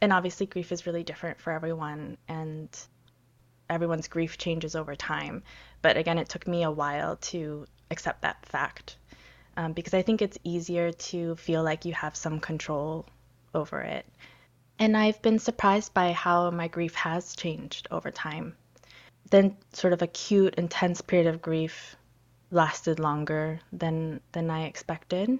And 0.00 0.12
obviously 0.12 0.46
grief 0.46 0.72
is 0.72 0.86
really 0.86 1.04
different 1.04 1.40
for 1.40 1.52
everyone 1.52 2.18
and 2.28 2.68
everyone's 3.70 4.08
grief 4.08 4.36
changes 4.36 4.76
over 4.76 4.94
time. 4.94 5.42
But 5.82 5.96
again 5.96 6.18
it 6.18 6.28
took 6.28 6.46
me 6.46 6.64
a 6.64 6.70
while 6.70 7.16
to 7.16 7.66
accept 7.90 8.22
that 8.22 8.44
fact 8.46 8.96
um, 9.56 9.72
because 9.72 9.94
I 9.94 10.02
think 10.02 10.22
it's 10.22 10.38
easier 10.44 10.92
to 10.92 11.36
feel 11.36 11.62
like 11.62 11.84
you 11.84 11.92
have 11.92 12.16
some 12.16 12.40
control 12.40 13.06
over 13.54 13.80
it. 13.80 14.06
And 14.78 14.96
I've 14.96 15.22
been 15.22 15.38
surprised 15.38 15.94
by 15.94 16.12
how 16.12 16.50
my 16.50 16.68
grief 16.68 16.94
has 16.96 17.36
changed 17.36 17.86
over 17.90 18.10
time. 18.10 18.56
Then, 19.30 19.56
sort 19.72 19.92
of 19.92 20.02
acute, 20.02 20.56
intense 20.56 21.00
period 21.00 21.28
of 21.28 21.40
grief 21.40 21.96
lasted 22.50 22.98
longer 22.98 23.60
than 23.72 24.20
than 24.32 24.50
I 24.50 24.64
expected. 24.64 25.38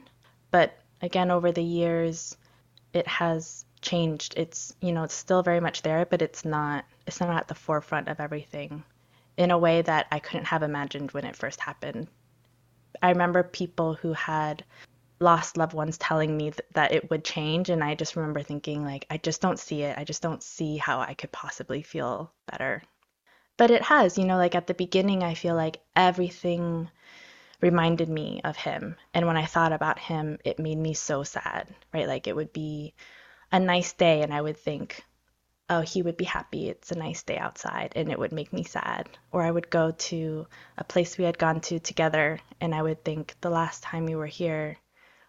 But 0.51 0.79
again, 1.03 1.31
over 1.31 1.53
the 1.53 1.63
years, 1.63 2.37
it 2.93 3.07
has 3.09 3.65
changed. 3.83 4.35
It's 4.37 4.75
you 4.81 4.93
know 4.93 5.03
it's 5.03 5.15
still 5.15 5.43
very 5.43 5.61
much 5.61 5.83
there, 5.83 6.07
but 6.07 6.23
it's 6.23 6.45
not 6.45 6.85
it's 7.07 7.21
not 7.21 7.37
at 7.37 7.49
the 7.49 7.55
forefront 7.55 8.09
of 8.09 8.21
everything 8.21 8.85
in 9.37 9.51
a 9.51 9.59
way 9.59 9.83
that 9.83 10.07
I 10.13 10.21
couldn't 10.21 10.47
have 10.47 10.63
imagined 10.63 11.11
when 11.11 11.25
it 11.25 11.37
first 11.37 11.59
happened. 11.59 12.07
I 13.03 13.11
remember 13.11 13.43
people 13.43 13.95
who 13.95 14.13
had 14.13 14.65
lost 15.21 15.57
loved 15.57 15.75
ones 15.75 15.97
telling 15.99 16.37
me 16.37 16.51
th- 16.51 16.69
that 16.75 16.93
it 16.93 17.11
would 17.11 17.25
change 17.25 17.71
and 17.71 17.83
I 17.83 17.95
just 17.95 18.17
remember 18.17 18.43
thinking 18.43 18.85
like 18.85 19.07
I 19.11 19.17
just 19.17 19.41
don't 19.41 19.59
see 19.59 19.83
it. 19.83 19.97
I 19.99 20.05
just 20.05 20.23
don't 20.23 20.43
see 20.43 20.77
how 20.77 21.01
I 21.01 21.15
could 21.15 21.33
possibly 21.33 21.83
feel 21.83 22.33
better. 22.47 22.83
But 23.57 23.71
it 23.71 23.83
has, 23.83 24.19
you 24.19 24.25
know, 24.25 24.37
like 24.37 24.55
at 24.55 24.67
the 24.67 24.75
beginning 24.75 25.23
I 25.23 25.35
feel 25.35 25.55
like 25.55 25.81
everything 25.95 26.91
reminded 27.61 28.09
me 28.09 28.41
of 28.45 28.57
him. 28.57 28.97
And 29.15 29.27
when 29.27 29.37
I 29.37 29.47
thought 29.47 29.73
about 29.73 29.99
him, 29.99 30.39
it 30.45 30.59
made 30.59 30.79
me 30.79 30.95
so 30.95 31.23
sad, 31.23 31.75
right? 31.93 32.09
Like 32.09 32.27
it 32.27 32.37
would 32.37 32.53
be 32.53 32.95
a 33.53 33.61
nice 33.61 33.93
day 33.93 34.23
and 34.23 34.35
I 34.35 34.41
would 34.41 34.57
think, 34.59 35.05
oh, 35.71 35.81
he 35.81 36.03
would 36.03 36.17
be 36.17 36.25
happy. 36.25 36.69
It's 36.69 36.93
a 36.93 36.99
nice 36.99 37.23
day 37.23 37.39
outside, 37.39 37.93
and 37.97 38.11
it 38.11 38.19
would 38.19 38.33
make 38.33 38.53
me 38.53 38.65
sad. 38.65 39.09
Or 39.33 39.43
I 39.43 39.51
would 39.51 39.71
go 39.71 39.93
to 39.93 40.47
a 40.77 40.85
place 40.85 41.17
we 41.17 41.25
had 41.25 41.39
gone 41.39 41.61
to 41.63 41.79
together, 41.79 42.41
and 42.61 42.75
I 42.75 42.83
would 42.83 43.05
think 43.05 43.35
the 43.41 43.51
last 43.51 43.83
time 43.83 44.05
we 44.05 44.15
were 44.15 44.27
here, 44.27 44.77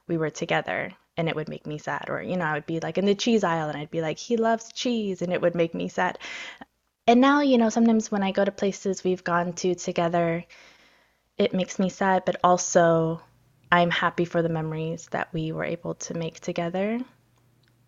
we 0.07 0.17
were 0.17 0.29
together, 0.29 0.91
and 1.17 1.29
it 1.29 1.35
would 1.35 1.49
make 1.49 1.65
me 1.65 1.77
sad. 1.77 2.09
Or, 2.09 2.21
you 2.21 2.35
know, 2.35 2.45
I 2.45 2.53
would 2.53 2.65
be 2.65 2.79
like 2.79 2.97
in 2.97 3.05
the 3.05 3.15
cheese 3.15 3.43
aisle, 3.43 3.69
and 3.69 3.77
I'd 3.77 3.91
be 3.91 4.01
like, 4.01 4.17
he 4.17 4.37
loves 4.37 4.73
cheese, 4.73 5.21
and 5.21 5.31
it 5.31 5.41
would 5.41 5.55
make 5.55 5.73
me 5.73 5.87
sad. 5.87 6.19
And 7.07 7.21
now, 7.21 7.41
you 7.41 7.57
know, 7.57 7.69
sometimes 7.69 8.11
when 8.11 8.23
I 8.23 8.31
go 8.31 8.43
to 8.43 8.51
places 8.51 9.03
we've 9.03 9.23
gone 9.23 9.53
to 9.53 9.75
together, 9.75 10.43
it 11.37 11.53
makes 11.53 11.79
me 11.79 11.89
sad, 11.89 12.23
but 12.25 12.37
also 12.43 13.21
I'm 13.71 13.91
happy 13.91 14.25
for 14.25 14.41
the 14.41 14.49
memories 14.49 15.07
that 15.11 15.31
we 15.33 15.51
were 15.51 15.63
able 15.63 15.95
to 15.95 16.13
make 16.13 16.39
together. 16.39 16.99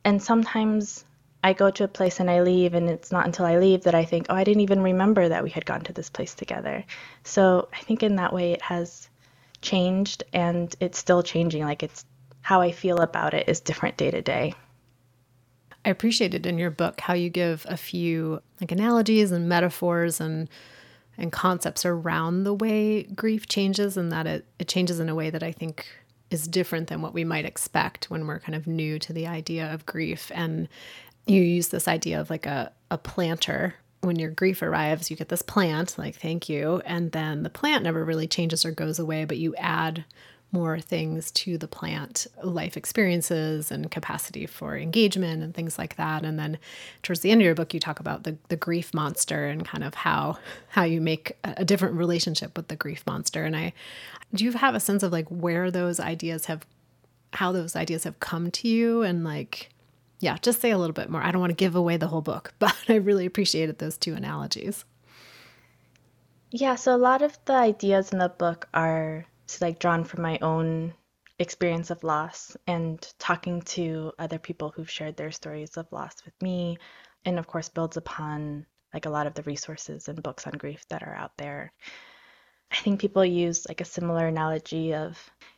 And 0.04 0.22
sometimes 0.22 1.04
I 1.48 1.54
go 1.54 1.72
to 1.72 1.86
a 1.86 1.88
place 1.88 2.20
and 2.20 2.30
I 2.30 2.42
leave, 2.42 2.74
and 2.74 2.90
it's 2.90 3.10
not 3.10 3.26
until 3.26 3.46
I 3.46 3.58
leave 3.58 3.84
that 3.84 3.96
I 3.96 4.04
think, 4.04 4.26
oh, 4.28 4.36
I 4.36 4.44
didn't 4.44 4.64
even 4.64 4.82
remember 4.82 5.30
that 5.30 5.46
we 5.46 5.50
had 5.50 5.66
gone 5.66 5.80
to 5.86 5.94
this 5.94 6.10
place 6.10 6.36
together. 6.36 6.84
So 7.24 7.70
I 7.72 7.80
think 7.84 8.04
in 8.04 8.18
that 8.18 8.34
way 8.34 8.52
it 8.52 8.62
has 8.62 9.08
changed 9.62 10.26
and 10.34 10.76
it's 10.82 11.00
still 11.00 11.24
changing. 11.24 11.64
Like 11.64 11.84
it's 11.84 12.04
how 12.42 12.60
I 12.60 12.74
feel 12.74 12.98
about 12.98 13.34
it 13.34 13.48
is 13.48 13.62
different 13.62 13.96
day 13.96 14.12
to 14.12 14.22
day. 14.22 14.56
I 15.86 15.90
appreciated 15.90 16.46
in 16.46 16.58
your 16.58 16.70
book 16.70 17.00
how 17.00 17.14
you 17.14 17.30
give 17.30 17.66
a 17.70 17.78
few 17.78 18.42
like 18.60 18.74
analogies 18.74 19.32
and 19.32 19.48
metaphors 19.48 20.20
and 20.20 20.50
and 21.18 21.32
concepts 21.32 21.86
around 21.86 22.44
the 22.44 22.54
way 22.54 23.04
grief 23.04 23.48
changes 23.48 23.96
and 23.96 24.12
that 24.12 24.28
it, 24.28 24.46
it 24.60 24.68
changes 24.68 25.00
in 25.00 25.08
a 25.08 25.16
way 25.16 25.30
that 25.30 25.44
I 25.44 25.54
think 25.54 25.88
is 26.30 26.48
different 26.48 26.88
than 26.88 27.02
what 27.02 27.14
we 27.14 27.24
might 27.24 27.46
expect 27.46 28.10
when 28.10 28.28
we're 28.28 28.40
kind 28.40 28.56
of 28.56 28.68
new 28.68 29.00
to 29.00 29.14
the 29.14 29.28
idea 29.28 29.74
of 29.74 29.86
grief. 29.86 30.32
And 30.34 30.68
you 31.28 31.42
use 31.42 31.70
this 31.70 31.88
idea 31.88 32.20
of 32.20 32.30
like 32.30 32.46
a, 32.46 32.72
a 32.90 32.98
planter. 32.98 33.76
When 34.02 34.18
your 34.18 34.30
grief 34.30 34.62
arrives, 34.62 35.10
you 35.10 35.18
get 35.18 35.30
this 35.30 35.42
plant, 35.42 35.98
like 35.98 36.16
thank 36.16 36.48
you. 36.50 36.82
And 36.86 37.12
then 37.12 37.44
the 37.44 37.50
plant 37.50 37.84
never 37.84 38.06
really 38.06 38.28
changes 38.28 38.64
or 38.64 38.72
goes 38.72 39.00
away, 39.00 39.26
but 39.26 39.38
you 39.38 39.56
add 39.56 40.06
more 40.52 40.80
things 40.80 41.30
to 41.32 41.58
the 41.58 41.68
plant 41.68 42.26
life 42.42 42.78
experiences 42.78 43.70
and 43.70 43.92
capacity 43.92 44.46
for 44.46 44.78
engagement 44.78 45.44
and 45.44 45.54
things 45.54 45.78
like 45.78 45.98
that 45.98 46.24
and 46.24 46.40
then 46.40 46.58
towards 47.04 47.20
the 47.20 47.32
end 47.32 47.42
of 47.42 47.46
your 47.46 47.54
book 47.54 47.74
you 47.74 47.80
talk 47.80 48.00
about 48.00 48.24
the, 48.24 48.38
the 48.48 48.56
grief 48.56 48.94
monster 48.94 49.48
and 49.48 49.66
kind 49.66 49.84
of 49.84 49.94
how 49.94 50.38
how 50.70 50.84
you 50.84 51.02
make 51.02 51.38
a 51.44 51.66
different 51.66 51.96
relationship 51.96 52.56
with 52.56 52.70
the 52.70 52.78
grief 52.78 53.04
monster 53.06 53.44
and 53.44 53.58
i 53.58 53.74
do 54.34 54.46
you 54.46 54.54
have 54.54 54.74
a 54.74 54.80
sense 54.80 55.04
of 55.04 55.12
like 55.12 55.28
where 55.28 55.70
those 55.70 56.00
ideas 56.00 56.46
have 56.46 56.66
how 57.34 57.52
those 57.52 57.76
ideas 57.76 58.06
have 58.06 58.20
come 58.22 58.50
to 58.50 58.70
you 58.70 59.02
and 59.02 59.26
like 59.26 59.70
yeah 60.20 60.38
just 60.42 60.62
say 60.62 60.72
a 60.72 60.78
little 60.78 60.94
bit 60.94 61.10
more. 61.10 61.22
I 61.22 61.32
don't 61.32 61.42
want 61.42 61.52
to 61.52 61.56
give 61.56 61.76
away 61.76 61.98
the 61.98 62.08
whole 62.08 62.22
book 62.22 62.54
but 62.60 62.76
i 62.88 62.96
really 62.96 63.26
appreciated 63.26 63.80
those 63.80 63.98
two 63.98 64.14
analogies. 64.14 64.86
Yeah 66.52 66.76
so 66.76 66.96
a 66.96 66.98
lot 66.98 67.22
of 67.22 67.38
the 67.46 67.54
ideas 67.54 68.12
in 68.12 68.20
the 68.20 68.30
book 68.30 68.68
are 68.74 69.26
like 69.62 69.80
drawn 69.80 70.04
from 70.04 70.22
my 70.22 70.38
own 70.42 70.94
experience 71.40 71.92
of 71.92 72.04
loss 72.04 72.58
and 72.66 73.14
talking 73.20 73.62
to 73.62 74.12
other 74.18 74.40
people 74.40 74.74
who've 74.76 74.90
shared 74.90 75.16
their 75.16 75.32
stories 75.32 75.78
of 75.78 75.92
loss 75.92 76.16
with 76.26 76.34
me. 76.42 76.78
And 77.26 77.38
of 77.38 77.48
course 77.48 77.70
builds 77.70 77.98
upon 77.98 78.66
like 78.94 79.06
a 79.06 79.10
lot 79.10 79.28
of 79.28 79.34
the 79.34 79.44
resources 79.44 80.08
and 80.08 80.24
books 80.24 80.48
on 80.48 80.54
grief 80.54 80.86
that 80.90 81.04
are 81.04 81.14
out 81.14 81.38
there. 81.38 81.72
I 82.72 82.78
think 82.78 83.00
people 83.00 83.24
use 83.24 83.68
like 83.68 83.82
a 83.82 83.86
similar 83.86 84.28
analogy 84.28 84.94
of 84.94 85.18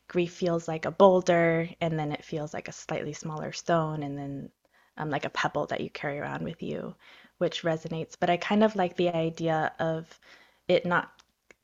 grief 0.10 0.34
feels 0.34 0.68
like 0.68 0.86
a 0.86 0.92
boulder 0.92 1.70
and 1.80 1.98
then 1.98 2.12
it 2.12 2.26
feels 2.26 2.54
like 2.54 2.68
a 2.68 2.74
slightly 2.74 3.14
smaller 3.14 3.54
stone 3.54 4.04
and 4.04 4.18
then 4.18 4.50
um, 4.98 5.10
like 5.10 5.24
a 5.24 5.30
pebble 5.30 5.68
that 5.68 5.80
you 5.80 5.90
carry 5.90 6.20
around 6.20 6.44
with 6.44 6.62
you 6.62 6.94
which 7.38 7.62
resonates 7.62 8.16
but 8.20 8.30
i 8.30 8.36
kind 8.36 8.64
of 8.64 8.76
like 8.76 8.98
the 8.98 9.10
idea 9.10 9.72
of 9.80 10.20
it 10.68 10.86
not 10.86 11.10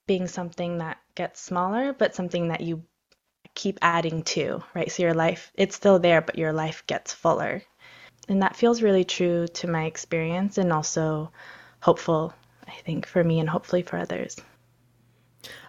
being 0.07 0.27
something 0.27 0.79
that 0.79 0.97
gets 1.15 1.39
smaller, 1.39 1.93
but 1.93 2.15
something 2.15 2.49
that 2.49 2.61
you 2.61 2.83
keep 3.53 3.79
adding 3.81 4.23
to, 4.23 4.63
right? 4.73 4.91
So 4.91 5.03
your 5.03 5.13
life, 5.13 5.51
it's 5.55 5.75
still 5.75 5.99
there, 5.99 6.21
but 6.21 6.37
your 6.37 6.53
life 6.53 6.85
gets 6.87 7.13
fuller. 7.13 7.63
And 8.27 8.41
that 8.41 8.55
feels 8.55 8.81
really 8.81 9.03
true 9.03 9.47
to 9.47 9.67
my 9.67 9.85
experience 9.85 10.57
and 10.57 10.73
also 10.73 11.31
hopeful, 11.79 12.33
I 12.67 12.73
think, 12.85 13.05
for 13.05 13.23
me 13.23 13.39
and 13.39 13.49
hopefully 13.49 13.83
for 13.83 13.97
others. 13.97 14.37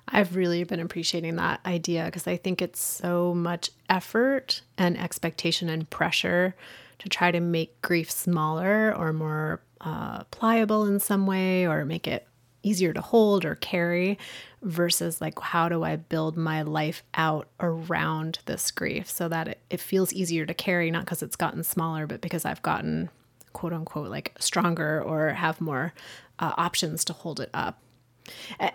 I've 0.09 0.37
really 0.37 0.63
been 0.65 0.81
appreciating 0.81 1.37
that 1.37 1.61
idea 1.67 2.05
because 2.05 2.27
I 2.27 2.37
think 2.37 2.63
it's 2.63 2.81
so 2.81 3.35
much 3.35 3.71
effort 3.91 4.63
and 4.79 4.99
expectation 4.99 5.69
and 5.69 5.89
pressure 5.91 6.55
to 7.01 7.09
try 7.09 7.31
to 7.31 7.41
make 7.41 7.81
grief 7.83 8.11
smaller 8.11 8.95
or 8.95 9.13
more 9.13 9.61
uh, 9.81 10.25
pliable 10.25 10.85
in 10.85 11.01
some 11.01 11.27
way 11.27 11.67
or 11.67 11.85
make 11.85 12.07
it 12.07 12.27
easier 12.63 12.93
to 12.93 13.01
hold 13.01 13.45
or 13.45 13.55
carry 13.57 14.19
versus 14.63 15.21
like 15.21 15.39
how 15.39 15.69
do 15.69 15.85
I 15.85 15.97
build 15.97 16.37
my 16.37 16.63
life 16.63 17.05
out 17.15 17.49
around 17.61 18.41
this 18.47 18.71
grief 18.71 19.09
so 19.09 19.29
that 19.29 19.49
it, 19.49 19.61
it 19.71 19.81
feels 19.81 20.13
easier 20.13 20.45
to 20.47 20.55
carry, 20.55 20.91
not 20.91 21.05
because 21.05 21.23
it's 21.23 21.37
gotten 21.37 21.63
smaller, 21.63 22.07
but 22.07 22.21
because 22.21 22.45
I've 22.45 22.63
gotten 22.63 23.09
quote 23.53 23.73
unquote 23.73 24.11
like 24.11 24.33
stronger 24.39 25.01
or 25.01 25.31
have 25.31 25.61
more 25.61 25.95
uh, 26.39 26.53
options 26.57 27.05
to 27.07 27.13
hold 27.13 27.41
it 27.41 27.51
up. 27.55 27.79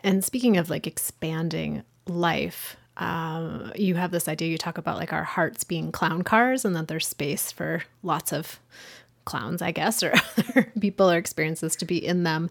And 0.03 0.23
speaking 0.23 0.57
of 0.57 0.69
like 0.69 0.87
expanding 0.87 1.83
life, 2.07 2.77
um, 2.97 3.71
you 3.75 3.95
have 3.95 4.11
this 4.11 4.27
idea 4.27 4.49
you 4.49 4.57
talk 4.57 4.77
about 4.77 4.97
like 4.97 5.13
our 5.13 5.23
hearts 5.23 5.63
being 5.63 5.91
clown 5.91 6.23
cars 6.23 6.65
and 6.65 6.75
that 6.75 6.87
there's 6.87 7.07
space 7.07 7.51
for 7.51 7.83
lots 8.03 8.31
of 8.31 8.59
clowns, 9.25 9.61
I 9.61 9.71
guess, 9.71 10.03
or 10.03 10.13
other 10.37 10.71
people 10.79 11.09
or 11.09 11.17
experiences 11.17 11.75
to 11.77 11.85
be 11.85 12.03
in 12.05 12.23
them. 12.23 12.49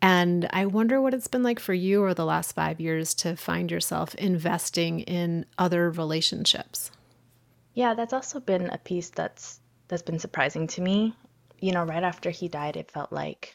And 0.00 0.48
I 0.52 0.66
wonder 0.66 1.00
what 1.00 1.14
it's 1.14 1.28
been 1.28 1.44
like 1.44 1.60
for 1.60 1.74
you 1.74 2.00
over 2.00 2.14
the 2.14 2.24
last 2.24 2.52
five 2.52 2.80
years 2.80 3.14
to 3.14 3.36
find 3.36 3.70
yourself 3.70 4.14
investing 4.16 5.00
in 5.00 5.46
other 5.58 5.90
relationships. 5.90 6.90
Yeah, 7.74 7.94
that's 7.94 8.12
also 8.12 8.40
been 8.40 8.68
a 8.68 8.78
piece 8.78 9.10
that's 9.10 9.60
that's 9.88 10.02
been 10.02 10.18
surprising 10.18 10.66
to 10.68 10.80
me. 10.80 11.14
You 11.60 11.72
know, 11.72 11.84
right 11.84 12.02
after 12.02 12.30
he 12.30 12.48
died, 12.48 12.76
it 12.76 12.90
felt 12.90 13.12
like, 13.12 13.54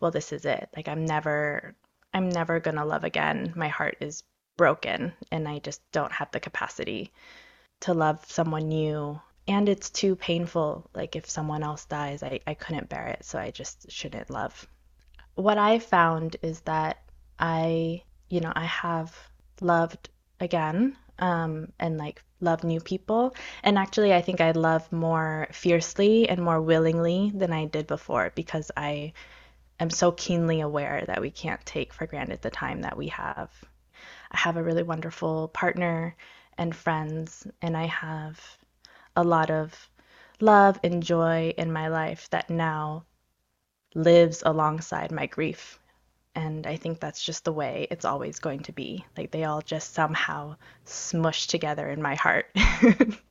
well, 0.00 0.10
this 0.10 0.32
is 0.32 0.44
it. 0.44 0.68
Like 0.76 0.88
I'm 0.88 1.06
never 1.06 1.74
I'm 2.18 2.28
never 2.28 2.60
gonna 2.60 2.84
love 2.84 3.04
again. 3.04 3.52
My 3.56 3.68
heart 3.68 3.96
is 4.00 4.22
broken 4.56 5.12
and 5.32 5.48
I 5.48 5.60
just 5.60 5.80
don't 5.92 6.12
have 6.12 6.30
the 6.32 6.40
capacity 6.40 7.12
to 7.80 7.94
love 7.94 8.24
someone 8.26 8.68
new. 8.68 9.20
And 9.46 9.68
it's 9.68 9.88
too 9.88 10.16
painful. 10.16 10.90
Like 10.94 11.16
if 11.16 11.30
someone 11.30 11.62
else 11.62 11.86
dies, 11.86 12.22
I, 12.22 12.40
I 12.46 12.54
couldn't 12.54 12.90
bear 12.90 13.06
it, 13.06 13.24
so 13.24 13.38
I 13.38 13.50
just 13.50 13.90
shouldn't 13.90 14.30
love 14.30 14.68
what 15.38 15.56
I 15.56 15.78
found 15.78 16.36
is 16.42 16.60
that 16.62 16.98
I, 17.38 18.02
you 18.28 18.40
know, 18.40 18.52
I 18.54 18.64
have 18.64 19.16
loved 19.60 20.08
again 20.40 20.96
um, 21.20 21.72
and 21.78 21.96
like 21.96 22.24
love 22.40 22.64
new 22.64 22.80
people. 22.80 23.36
And 23.62 23.78
actually, 23.78 24.12
I 24.12 24.20
think 24.20 24.40
I 24.40 24.50
love 24.50 24.90
more 24.90 25.46
fiercely 25.52 26.28
and 26.28 26.42
more 26.42 26.60
willingly 26.60 27.30
than 27.32 27.52
I 27.52 27.66
did 27.66 27.86
before 27.86 28.32
because 28.34 28.72
I 28.76 29.12
am 29.80 29.90
so 29.90 30.12
keenly 30.12 30.60
aware 30.60 31.04
that 31.06 31.20
we 31.20 31.30
can't 31.30 31.64
take 31.64 31.92
for 31.92 32.06
granted 32.06 32.42
the 32.42 32.50
time 32.50 32.82
that 32.82 32.96
we 32.96 33.08
have. 33.08 33.50
I 34.30 34.38
have 34.38 34.56
a 34.56 34.62
really 34.62 34.82
wonderful 34.82 35.48
partner 35.48 36.16
and 36.56 36.74
friends, 36.74 37.46
and 37.62 37.76
I 37.76 37.86
have 37.86 38.40
a 39.16 39.24
lot 39.24 39.50
of 39.50 39.88
love 40.40 40.78
and 40.82 41.02
joy 41.02 41.54
in 41.56 41.72
my 41.72 41.88
life 41.88 42.28
that 42.30 42.50
now 42.50 43.04
lives 43.94 44.42
alongside 44.44 45.12
my 45.12 45.26
grief. 45.26 45.78
And 46.34 46.66
I 46.66 46.76
think 46.76 47.00
that's 47.00 47.22
just 47.22 47.44
the 47.44 47.52
way 47.52 47.88
it's 47.90 48.04
always 48.04 48.38
going 48.38 48.60
to 48.60 48.72
be. 48.72 49.04
Like 49.16 49.30
they 49.30 49.44
all 49.44 49.62
just 49.62 49.94
somehow 49.94 50.56
smush 50.84 51.46
together 51.46 51.88
in 51.88 52.02
my 52.02 52.14
heart. 52.14 52.46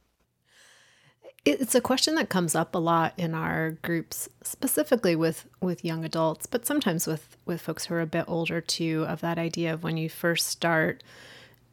it's 1.47 1.75
a 1.75 1.81
question 1.81 2.15
that 2.15 2.29
comes 2.29 2.55
up 2.55 2.75
a 2.75 2.77
lot 2.77 3.13
in 3.17 3.33
our 3.33 3.71
groups 3.81 4.27
specifically 4.43 5.15
with 5.15 5.45
with 5.61 5.85
young 5.85 6.03
adults 6.03 6.45
but 6.45 6.65
sometimes 6.65 7.07
with 7.07 7.37
with 7.45 7.61
folks 7.61 7.85
who 7.85 7.95
are 7.95 8.01
a 8.01 8.05
bit 8.07 8.25
older 8.27 8.59
too 8.59 9.05
of 9.07 9.21
that 9.21 9.37
idea 9.37 9.73
of 9.73 9.83
when 9.83 9.97
you 9.97 10.09
first 10.09 10.47
start 10.47 11.03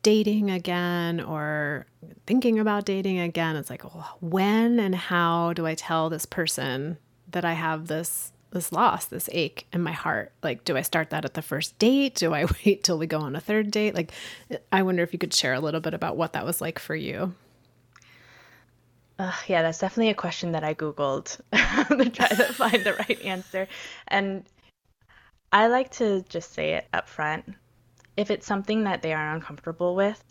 dating 0.02 0.50
again 0.50 1.20
or 1.20 1.86
thinking 2.26 2.58
about 2.58 2.84
dating 2.84 3.18
again 3.18 3.56
it's 3.56 3.70
like 3.70 3.84
oh, 3.84 4.16
when 4.20 4.78
and 4.78 4.94
how 4.94 5.52
do 5.54 5.66
i 5.66 5.74
tell 5.74 6.08
this 6.08 6.26
person 6.26 6.96
that 7.30 7.44
i 7.44 7.54
have 7.54 7.88
this 7.88 8.30
this 8.52 8.70
loss, 8.70 9.06
this 9.06 9.28
ache 9.32 9.66
in 9.72 9.82
my 9.82 9.90
heart. 9.90 10.30
Like, 10.40 10.62
do 10.62 10.76
I 10.76 10.82
start 10.82 11.10
that 11.10 11.24
at 11.24 11.34
the 11.34 11.42
first 11.42 11.76
date? 11.80 12.14
Do 12.14 12.32
I 12.32 12.44
wait 12.64 12.84
till 12.84 12.96
we 12.96 13.08
go 13.08 13.18
on 13.18 13.34
a 13.34 13.40
third 13.40 13.72
date? 13.72 13.96
Like, 13.96 14.12
I 14.70 14.82
wonder 14.82 15.02
if 15.02 15.12
you 15.12 15.18
could 15.18 15.34
share 15.34 15.54
a 15.54 15.58
little 15.58 15.80
bit 15.80 15.92
about 15.92 16.16
what 16.16 16.34
that 16.34 16.46
was 16.46 16.60
like 16.60 16.78
for 16.78 16.94
you. 16.94 17.34
Uh, 19.18 19.32
yeah, 19.46 19.62
that's 19.62 19.78
definitely 19.78 20.10
a 20.10 20.14
question 20.14 20.52
that 20.52 20.64
I 20.64 20.74
Googled 20.74 21.40
to 21.52 22.10
try 22.10 22.28
to 22.28 22.52
find 22.52 22.82
the 22.82 22.94
right 22.94 23.20
answer. 23.22 23.68
And 24.08 24.44
I 25.52 25.68
like 25.68 25.92
to 25.92 26.24
just 26.28 26.52
say 26.52 26.74
it 26.74 26.88
up 26.92 27.08
front. 27.08 27.54
If 28.16 28.30
it's 28.30 28.46
something 28.46 28.84
that 28.84 29.02
they 29.02 29.12
are 29.12 29.34
uncomfortable 29.34 29.94
with 29.94 30.22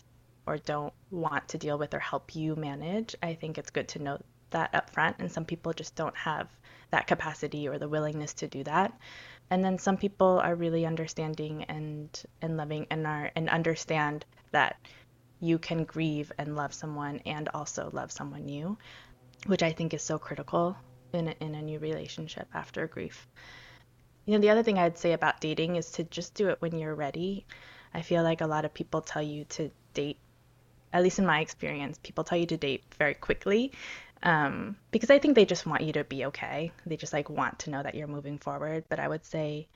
or 0.46 0.58
don't 0.58 0.92
want 1.10 1.48
to 1.48 1.58
deal 1.58 1.78
with 1.78 1.94
or 1.94 1.98
help 1.98 2.36
you 2.36 2.56
manage, 2.56 3.16
I 3.22 3.34
think 3.34 3.56
it's 3.56 3.70
good 3.70 3.88
to 3.88 4.02
note 4.02 4.22
that 4.50 4.74
up 4.74 4.90
front. 4.90 5.16
And 5.18 5.32
some 5.32 5.46
people 5.46 5.72
just 5.72 5.94
don't 5.94 6.16
have 6.16 6.48
that 6.90 7.06
capacity 7.06 7.66
or 7.66 7.78
the 7.78 7.88
willingness 7.88 8.34
to 8.34 8.48
do 8.48 8.64
that. 8.64 8.92
And 9.50 9.64
then 9.64 9.78
some 9.78 9.96
people 9.96 10.40
are 10.40 10.54
really 10.54 10.84
understanding 10.84 11.64
and 11.64 12.08
and 12.42 12.56
loving 12.56 12.86
and 12.90 13.06
are 13.06 13.30
and 13.34 13.48
understand 13.48 14.24
that 14.52 14.76
you 15.44 15.58
can 15.58 15.84
grieve 15.84 16.32
and 16.38 16.56
love 16.56 16.72
someone 16.74 17.20
and 17.26 17.48
also 17.54 17.90
love 17.92 18.10
someone 18.10 18.44
new, 18.46 18.76
which 19.46 19.62
I 19.62 19.72
think 19.72 19.94
is 19.94 20.02
so 20.02 20.18
critical 20.18 20.76
in 21.12 21.28
a, 21.28 21.34
in 21.40 21.54
a 21.54 21.62
new 21.62 21.78
relationship 21.78 22.48
after 22.54 22.86
grief. 22.86 23.28
You 24.26 24.34
know, 24.34 24.40
the 24.40 24.50
other 24.50 24.62
thing 24.62 24.78
I'd 24.78 24.98
say 24.98 25.12
about 25.12 25.40
dating 25.40 25.76
is 25.76 25.92
to 25.92 26.04
just 26.04 26.34
do 26.34 26.48
it 26.48 26.60
when 26.60 26.78
you're 26.78 26.94
ready. 26.94 27.44
I 27.92 28.02
feel 28.02 28.22
like 28.22 28.40
a 28.40 28.46
lot 28.46 28.64
of 28.64 28.72
people 28.72 29.02
tell 29.02 29.22
you 29.22 29.44
to 29.56 29.70
date 29.92 30.18
at 30.92 31.02
least 31.02 31.18
in 31.18 31.26
my 31.26 31.40
experience, 31.40 31.98
people 32.02 32.22
tell 32.22 32.38
you 32.38 32.46
to 32.46 32.56
date 32.56 32.84
very 32.98 33.14
quickly 33.14 33.72
um, 34.22 34.76
because 34.90 35.10
I 35.10 35.18
think 35.18 35.34
they 35.34 35.44
just 35.44 35.66
want 35.66 35.82
you 35.82 35.92
to 35.94 36.04
be 36.04 36.24
okay. 36.26 36.72
They 36.86 36.96
just 36.96 37.12
like 37.12 37.28
want 37.28 37.58
to 37.60 37.70
know 37.70 37.82
that 37.82 37.94
you're 37.94 38.06
moving 38.06 38.38
forward. 38.38 38.84
But 38.88 39.00
I 39.00 39.08
would 39.08 39.24
say 39.24 39.68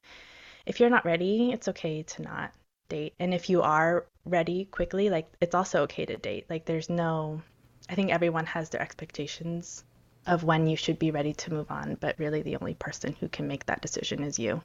if 0.65 0.81
you're 0.81 0.91
not 0.91 1.05
ready, 1.05 1.53
it's 1.53 1.69
okay 1.69 2.03
to 2.03 2.23
not 2.23 2.53
date. 2.88 3.14
And 3.18 3.33
if 3.33 3.51
you 3.51 3.62
are 3.62 4.07
ready 4.24 4.66
quickly, 4.66 5.11
like 5.11 5.29
it's 5.40 5.55
also 5.55 5.83
okay 5.83 6.07
to 6.07 6.16
date. 6.16 6.46
Like 6.48 6.64
there's 6.64 6.90
no, 6.90 7.42
I 7.88 7.94
think 7.94 8.11
everyone 8.11 8.46
has 8.46 8.70
their 8.70 8.83
expectations 8.83 9.85
of 10.27 10.44
when 10.44 10.66
you 10.66 10.77
should 10.77 10.98
be 10.98 11.11
ready 11.11 11.33
to 11.33 11.53
move 11.53 11.70
on, 11.70 11.96
but 12.01 12.18
really 12.18 12.42
the 12.42 12.57
only 12.57 12.74
person 12.74 13.16
who 13.18 13.29
can 13.29 13.48
make 13.48 13.66
that 13.66 13.81
decision 13.81 14.22
is 14.22 14.38
you. 14.38 14.61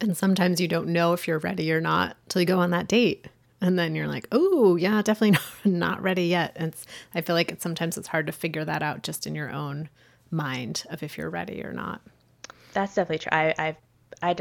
And 0.00 0.16
sometimes 0.16 0.60
you 0.60 0.68
don't 0.68 0.88
know 0.88 1.12
if 1.12 1.28
you're 1.28 1.38
ready 1.38 1.72
or 1.72 1.80
not 1.80 2.16
till 2.28 2.42
you 2.42 2.46
go 2.46 2.58
on 2.58 2.70
that 2.70 2.88
date. 2.88 3.26
And 3.60 3.78
then 3.78 3.94
you're 3.94 4.08
like, 4.08 4.26
oh, 4.32 4.76
yeah, 4.76 5.00
definitely 5.00 5.38
not 5.64 6.02
ready 6.02 6.26
yet. 6.26 6.52
And 6.56 6.72
it's, 6.72 6.84
I 7.14 7.20
feel 7.20 7.36
like 7.36 7.52
it's, 7.52 7.62
sometimes 7.62 7.96
it's 7.96 8.08
hard 8.08 8.26
to 8.26 8.32
figure 8.32 8.64
that 8.64 8.82
out 8.82 9.02
just 9.02 9.26
in 9.26 9.34
your 9.34 9.50
own 9.50 9.88
mind 10.30 10.84
of 10.90 11.02
if 11.02 11.16
you're 11.16 11.30
ready 11.30 11.64
or 11.64 11.72
not. 11.72 12.02
That's 12.72 12.94
definitely 12.94 13.20
true. 13.20 13.30
I, 13.32 13.54
I've, 13.56 13.76
I, 14.22 14.36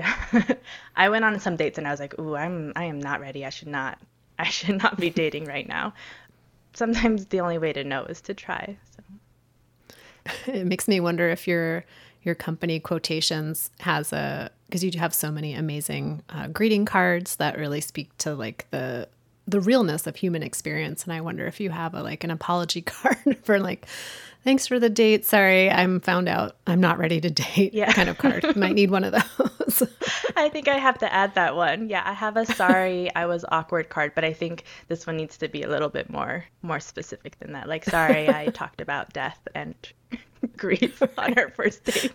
I 0.96 1.10
went 1.10 1.26
on 1.26 1.40
some 1.40 1.56
dates 1.56 1.78
and 1.78 1.88
I 1.88 1.92
was 1.92 2.00
like, 2.00 2.18
ooh, 2.20 2.36
I'm, 2.36 2.74
I 2.76 2.86
am 2.86 3.00
not 3.00 3.20
ready. 3.20 3.46
I 3.46 3.50
should 3.50 3.68
not, 3.68 4.00
I 4.40 4.46
should 4.46 4.82
not 4.82 4.98
be 4.98 5.10
dating 5.10 5.46
right 5.46 5.68
now. 5.68 5.94
Sometimes 6.74 7.28
the 7.28 7.40
only 7.40 7.58
way 7.58 7.74
to 7.74 7.84
know 7.84 8.04
is 8.06 8.22
to 8.22 8.34
try. 8.34 8.78
So. 8.96 9.04
It 10.54 10.66
makes 10.66 10.88
me 10.88 11.00
wonder 11.00 11.30
if 11.30 11.48
your 11.48 11.84
your 12.24 12.36
company 12.36 12.80
Kwohtations 12.80 13.70
has 13.82 14.14
a 14.14 14.50
because 14.66 14.84
you 14.84 14.92
have 14.98 15.14
so 15.14 15.30
many 15.30 15.54
amazing 15.54 16.24
uh, 16.30 16.48
greeting 16.48 16.86
cards 16.86 17.36
that 17.36 17.58
really 17.58 17.82
speak 17.82 18.18
to 18.20 18.34
like 18.34 18.66
the 18.72 19.08
the 19.48 19.60
realness 19.60 20.08
of 20.08 20.16
human 20.16 20.44
experience. 20.44 21.04
And 21.04 21.14
i 21.14 21.22
wonder 21.22 21.46
if 21.48 21.60
you 21.60 21.70
have 21.70 21.94
a 21.94 22.02
like 22.02 22.24
an 22.24 22.32
apology 22.32 22.82
card 22.82 23.38
for 23.44 23.60
like 23.60 23.88
thanks 24.44 24.68
for 24.68 24.80
the 24.80 24.90
date. 24.90 25.26
Sorry 25.26 25.70
i'm 25.70 26.00
found 26.00 26.30
out. 26.30 26.58
I'm 26.68 26.80
not 26.80 26.98
ready 26.98 27.20
to 27.22 27.30
date 27.30 27.74
yeah. 27.74 27.92
kind 27.92 28.10
of 28.10 28.18
card. 28.18 28.56
Might 28.56 28.76
need 28.76 28.92
one 28.92 29.04
of 29.04 29.12
those. 29.12 29.84
I 30.36 30.50
think 30.50 30.68
i 30.68 30.78
have 30.78 30.98
to 31.00 31.14
add 31.14 31.36
that 31.36 31.56
one. 31.56 31.90
Yeah 31.90 32.04
i 32.06 32.14
have 32.14 32.38
a 32.38 32.46
sorry 32.46 33.14
i 33.16 33.26
was 33.26 33.46
awkward 33.52 33.90
card 33.90 34.14
but 34.16 34.24
i 34.24 34.34
think 34.34 34.64
this 34.88 35.06
one 35.06 35.18
needs 35.18 35.38
to 35.38 35.48
be 35.48 35.64
a 35.64 35.70
little 35.70 35.90
bit 35.90 36.10
more 36.10 36.46
more 36.62 36.80
specific 36.80 37.38
than 37.40 37.54
that. 37.54 37.68
Like 37.68 37.86
sorry 37.86 38.30
i 38.30 38.48
talked 38.48 38.82
about 38.82 39.14
death 39.14 39.40
and 39.56 39.76
grief 40.58 41.02
on 41.18 41.38
our 41.38 41.50
first 41.50 41.84
date. 41.84 42.14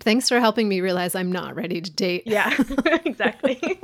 Thanks 0.00 0.28
for 0.28 0.40
helping 0.40 0.68
me 0.68 0.80
realize 0.82 1.14
i'm 1.14 1.32
not 1.32 1.56
ready 1.56 1.80
to 1.80 1.90
date. 1.90 2.24
Yeah 2.26 2.54
exactly 3.04 3.80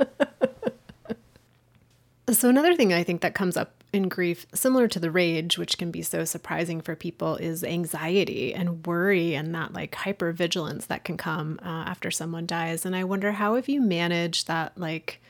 so, 2.33 2.49
another 2.49 2.75
thing 2.75 2.93
I 2.93 3.03
think 3.03 3.21
that 3.21 3.33
comes 3.33 3.57
up 3.57 3.83
in 3.91 4.09
grief, 4.09 4.45
similar 4.53 4.87
to 4.87 4.99
the 4.99 5.11
rage, 5.11 5.57
which 5.57 5.77
can 5.77 5.91
be 5.91 6.01
so 6.01 6.25
surprising 6.25 6.81
for 6.81 6.95
people, 6.95 7.35
is 7.37 7.63
anxiety 7.63 8.53
and 8.53 8.85
worry 8.85 9.35
and 9.35 9.53
that 9.55 9.73
like 9.73 9.95
hypervigilance 9.95 10.87
that 10.87 11.03
can 11.03 11.17
come 11.17 11.59
uh, 11.63 11.67
after 11.67 12.09
someone 12.11 12.45
dies. 12.45 12.85
And 12.85 12.95
I 12.95 13.03
wonder 13.03 13.33
how 13.33 13.55
have 13.55 13.69
you 13.69 13.81
managed 13.81 14.47
that, 14.47 14.77
like, 14.77 15.21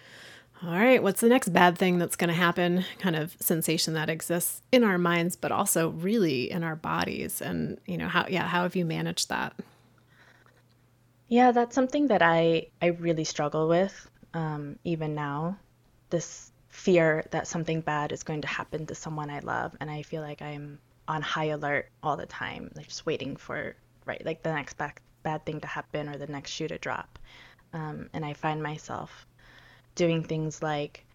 all 0.63 0.71
right, 0.71 1.03
what's 1.03 1.19
the 1.19 1.27
next 1.27 1.49
bad 1.49 1.77
thing 1.77 1.99
that's 1.99 2.15
going 2.15 2.29
to 2.29 2.33
happen 2.33 2.85
kind 2.99 3.17
of 3.17 3.35
sensation 3.39 3.95
that 3.95 4.09
exists 4.09 4.61
in 4.71 4.85
our 4.85 4.97
minds, 4.97 5.35
but 5.35 5.51
also 5.51 5.89
really 5.89 6.49
in 6.49 6.63
our 6.63 6.77
bodies? 6.77 7.41
And, 7.41 7.79
you 7.85 7.97
know, 7.97 8.07
how, 8.07 8.25
yeah, 8.29 8.47
how 8.47 8.63
have 8.63 8.75
you 8.75 8.85
managed 8.85 9.27
that? 9.27 9.53
Yeah, 11.27 11.51
that's 11.51 11.75
something 11.75 12.07
that 12.07 12.21
I, 12.21 12.67
I 12.81 12.87
really 12.87 13.25
struggle 13.25 13.67
with 13.67 14.09
um, 14.33 14.79
even 14.85 15.15
now. 15.15 15.57
This 16.09 16.52
fear 16.73 17.23
that 17.29 17.47
something 17.47 17.81
bad 17.81 18.11
is 18.11 18.23
going 18.23 18.41
to 18.41 18.47
happen 18.47 18.87
to 18.87 18.95
someone 18.95 19.29
I 19.29 19.39
love, 19.39 19.77
and 19.79 19.91
I 19.91 20.01
feel 20.01 20.23
like 20.23 20.41
I'm 20.41 20.79
on 21.07 21.21
high 21.21 21.45
alert 21.45 21.87
all 22.01 22.17
the 22.17 22.25
time, 22.25 22.71
like 22.75 22.87
just 22.87 23.05
waiting 23.05 23.35
for 23.35 23.75
right, 24.05 24.25
like 24.25 24.41
the 24.41 24.51
next 24.51 24.73
bad 24.73 24.93
bad 25.21 25.45
thing 25.45 25.61
to 25.61 25.67
happen 25.67 26.09
or 26.09 26.17
the 26.17 26.27
next 26.27 26.49
shoe 26.49 26.67
to 26.67 26.79
drop. 26.79 27.19
Um, 27.73 28.09
and 28.13 28.25
I 28.25 28.33
find 28.33 28.61
myself 28.61 29.27
doing 29.95 30.23
things 30.23 30.63
like 30.63 31.05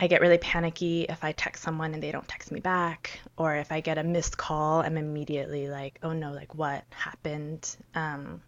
I 0.00 0.06
get 0.06 0.22
really 0.22 0.38
panicky 0.38 1.02
if 1.02 1.22
I 1.22 1.32
text 1.32 1.62
someone 1.62 1.92
and 1.92 2.02
they 2.02 2.10
don't 2.10 2.26
text 2.26 2.50
me 2.50 2.60
back, 2.60 3.20
or 3.36 3.54
if 3.54 3.70
I 3.70 3.80
get 3.80 3.98
a 3.98 4.02
missed 4.02 4.38
call, 4.38 4.80
I'm 4.80 4.96
immediately 4.96 5.68
like, 5.68 5.98
oh 6.02 6.14
no, 6.14 6.32
like 6.32 6.54
what 6.54 6.84
happened? 6.90 7.76
Um, 7.94 8.40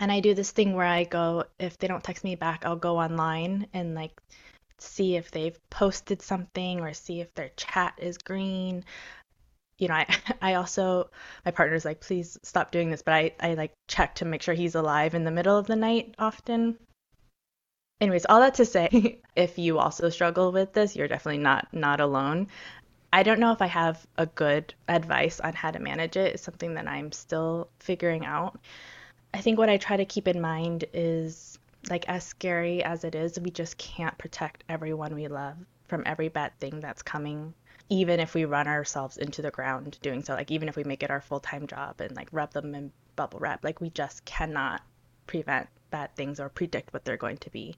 and 0.00 0.10
I 0.10 0.20
do 0.20 0.32
this 0.34 0.52
thing 0.52 0.74
where 0.74 0.86
I 0.86 1.04
go, 1.04 1.44
if 1.58 1.76
they 1.78 1.86
don't 1.86 2.02
text 2.02 2.24
me 2.24 2.34
back, 2.34 2.64
I'll 2.64 2.76
go 2.76 2.98
online 2.98 3.66
and 3.74 3.94
like 3.94 4.20
see 4.78 5.16
if 5.16 5.30
they've 5.30 5.58
posted 5.70 6.22
something 6.22 6.80
or 6.80 6.92
see 6.92 7.20
if 7.20 7.34
their 7.34 7.50
chat 7.56 7.94
is 7.98 8.18
green. 8.18 8.84
You 9.78 9.88
know, 9.88 9.94
I 9.94 10.06
I 10.42 10.54
also 10.54 11.10
my 11.44 11.50
partner's 11.50 11.84
like, 11.84 12.00
please 12.00 12.38
stop 12.42 12.70
doing 12.70 12.90
this, 12.90 13.02
but 13.02 13.14
I, 13.14 13.32
I 13.40 13.54
like 13.54 13.72
check 13.88 14.16
to 14.16 14.24
make 14.24 14.42
sure 14.42 14.54
he's 14.54 14.74
alive 14.74 15.14
in 15.14 15.24
the 15.24 15.30
middle 15.30 15.56
of 15.56 15.66
the 15.66 15.76
night 15.76 16.14
often. 16.18 16.78
Anyways, 18.00 18.26
all 18.26 18.40
that 18.40 18.54
to 18.54 18.66
say, 18.66 19.20
if 19.36 19.58
you 19.58 19.78
also 19.78 20.10
struggle 20.10 20.52
with 20.52 20.72
this, 20.72 20.94
you're 20.96 21.08
definitely 21.08 21.42
not 21.42 21.68
not 21.72 22.00
alone. 22.00 22.48
I 23.12 23.22
don't 23.22 23.40
know 23.40 23.52
if 23.52 23.62
I 23.62 23.66
have 23.66 24.06
a 24.18 24.26
good 24.26 24.74
advice 24.88 25.40
on 25.40 25.54
how 25.54 25.70
to 25.70 25.78
manage 25.78 26.16
it. 26.16 26.34
It's 26.34 26.42
something 26.42 26.74
that 26.74 26.86
I'm 26.88 27.12
still 27.12 27.70
figuring 27.78 28.26
out. 28.26 28.58
I 29.32 29.40
think 29.40 29.58
what 29.58 29.70
I 29.70 29.78
try 29.78 29.96
to 29.96 30.04
keep 30.04 30.28
in 30.28 30.40
mind 30.40 30.84
is 30.92 31.55
like 31.90 32.08
as 32.08 32.24
scary 32.24 32.82
as 32.82 33.04
it 33.04 33.14
is, 33.14 33.38
we 33.38 33.50
just 33.50 33.78
can't 33.78 34.16
protect 34.18 34.64
everyone 34.68 35.14
we 35.14 35.28
love 35.28 35.56
from 35.88 36.02
every 36.06 36.28
bad 36.28 36.52
thing 36.58 36.80
that's 36.80 37.02
coming 37.02 37.54
even 37.88 38.18
if 38.18 38.34
we 38.34 38.44
run 38.44 38.66
ourselves 38.66 39.16
into 39.16 39.42
the 39.42 39.50
ground 39.50 39.98
doing 40.02 40.22
so. 40.22 40.34
Like 40.34 40.50
even 40.50 40.68
if 40.68 40.76
we 40.76 40.84
make 40.84 41.02
it 41.02 41.10
our 41.10 41.20
full-time 41.20 41.66
job 41.66 42.00
and 42.00 42.14
like 42.16 42.28
rub 42.32 42.52
them 42.52 42.74
in 42.74 42.92
bubble 43.14 43.38
wrap 43.38 43.64
like 43.64 43.80
we 43.80 43.90
just 43.90 44.24
cannot 44.24 44.82
prevent 45.26 45.68
bad 45.90 46.14
things 46.16 46.40
or 46.40 46.48
predict 46.48 46.92
what 46.92 47.04
they're 47.04 47.16
going 47.16 47.38
to 47.38 47.50
be. 47.50 47.76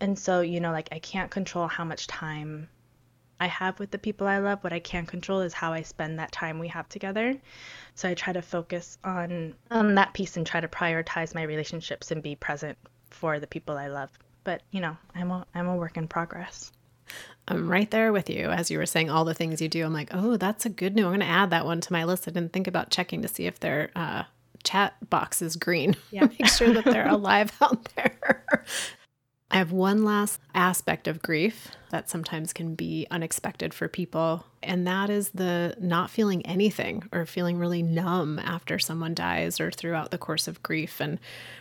And 0.00 0.18
so 0.18 0.40
you 0.40 0.60
know 0.60 0.72
like 0.72 0.88
i 0.92 0.98
can't 0.98 1.30
control 1.30 1.68
how 1.68 1.84
much 1.84 2.06
time 2.06 2.68
i 3.40 3.46
have 3.46 3.78
with 3.78 3.90
the 3.90 3.98
people 3.98 4.26
i 4.26 4.38
love. 4.38 4.64
What 4.64 4.72
i 4.72 4.80
can 4.80 5.06
control 5.06 5.40
is 5.40 5.52
how 5.52 5.72
i 5.72 5.82
spend 5.82 6.18
that 6.18 6.32
time 6.32 6.58
we 6.58 6.68
have 6.68 6.88
together. 6.88 7.36
So 7.94 8.08
i 8.08 8.14
try 8.14 8.32
to 8.32 8.42
focus 8.42 8.98
on 9.04 9.54
on 9.70 9.94
that 9.96 10.14
piece 10.14 10.36
and 10.36 10.46
try 10.46 10.60
to 10.60 10.68
prioritize 10.68 11.34
my 11.34 11.42
relationships 11.42 12.10
and 12.10 12.22
be 12.22 12.36
present 12.36 12.78
for 13.10 13.40
the 13.40 13.46
people 13.46 13.76
I 13.76 13.88
love. 13.88 14.10
But 14.44 14.62
you 14.70 14.80
know, 14.80 14.96
I'm 15.14 15.30
a 15.30 15.46
I'm 15.54 15.68
a 15.68 15.76
work 15.76 15.96
in 15.96 16.08
progress. 16.08 16.72
I'm 17.48 17.68
right 17.68 17.90
there 17.90 18.12
with 18.12 18.28
you. 18.28 18.48
As 18.48 18.70
you 18.70 18.78
were 18.78 18.86
saying 18.86 19.10
all 19.10 19.24
the 19.24 19.34
things 19.34 19.62
you 19.62 19.68
do, 19.68 19.84
I'm 19.84 19.92
like, 19.92 20.10
oh, 20.12 20.36
that's 20.36 20.66
a 20.66 20.68
good 20.68 20.96
new. 20.96 21.04
I'm 21.04 21.10
going 21.10 21.20
to 21.20 21.26
add 21.26 21.50
that 21.50 21.64
one 21.64 21.80
to 21.80 21.92
my 21.92 22.02
list. 22.02 22.26
I 22.26 22.32
didn't 22.32 22.52
think 22.52 22.66
about 22.66 22.90
checking 22.90 23.22
to 23.22 23.28
see 23.28 23.46
if 23.46 23.60
their 23.60 23.90
uh, 23.94 24.24
chat 24.64 24.94
box 25.08 25.40
is 25.40 25.54
green. 25.54 25.96
Yeah. 26.10 26.26
Make 26.38 26.48
sure 26.48 26.72
that 26.72 26.84
they're 26.84 27.08
alive 27.20 27.52
out 27.60 27.88
there. 27.94 28.44
I 29.50 29.58
have 29.58 29.70
one 29.70 30.04
last 30.04 30.40
aspect 30.54 31.06
of 31.06 31.22
grief 31.22 31.70
that 31.90 32.10
sometimes 32.10 32.52
can 32.52 32.74
be 32.74 33.06
unexpected 33.10 33.72
for 33.72 33.86
people, 33.86 34.44
and 34.62 34.86
that 34.86 35.08
is 35.08 35.30
the 35.30 35.74
not 35.78 36.10
feeling 36.10 36.44
anything 36.44 37.04
or 37.12 37.26
feeling 37.26 37.56
really 37.56 37.82
numb 37.82 38.40
after 38.40 38.78
someone 38.80 39.14
dies 39.14 39.60
or 39.60 39.70
throughout 39.70 40.10
the 40.10 40.18
course 40.18 40.48
of 40.48 40.62
grief. 40.64 41.00
And 41.00 41.20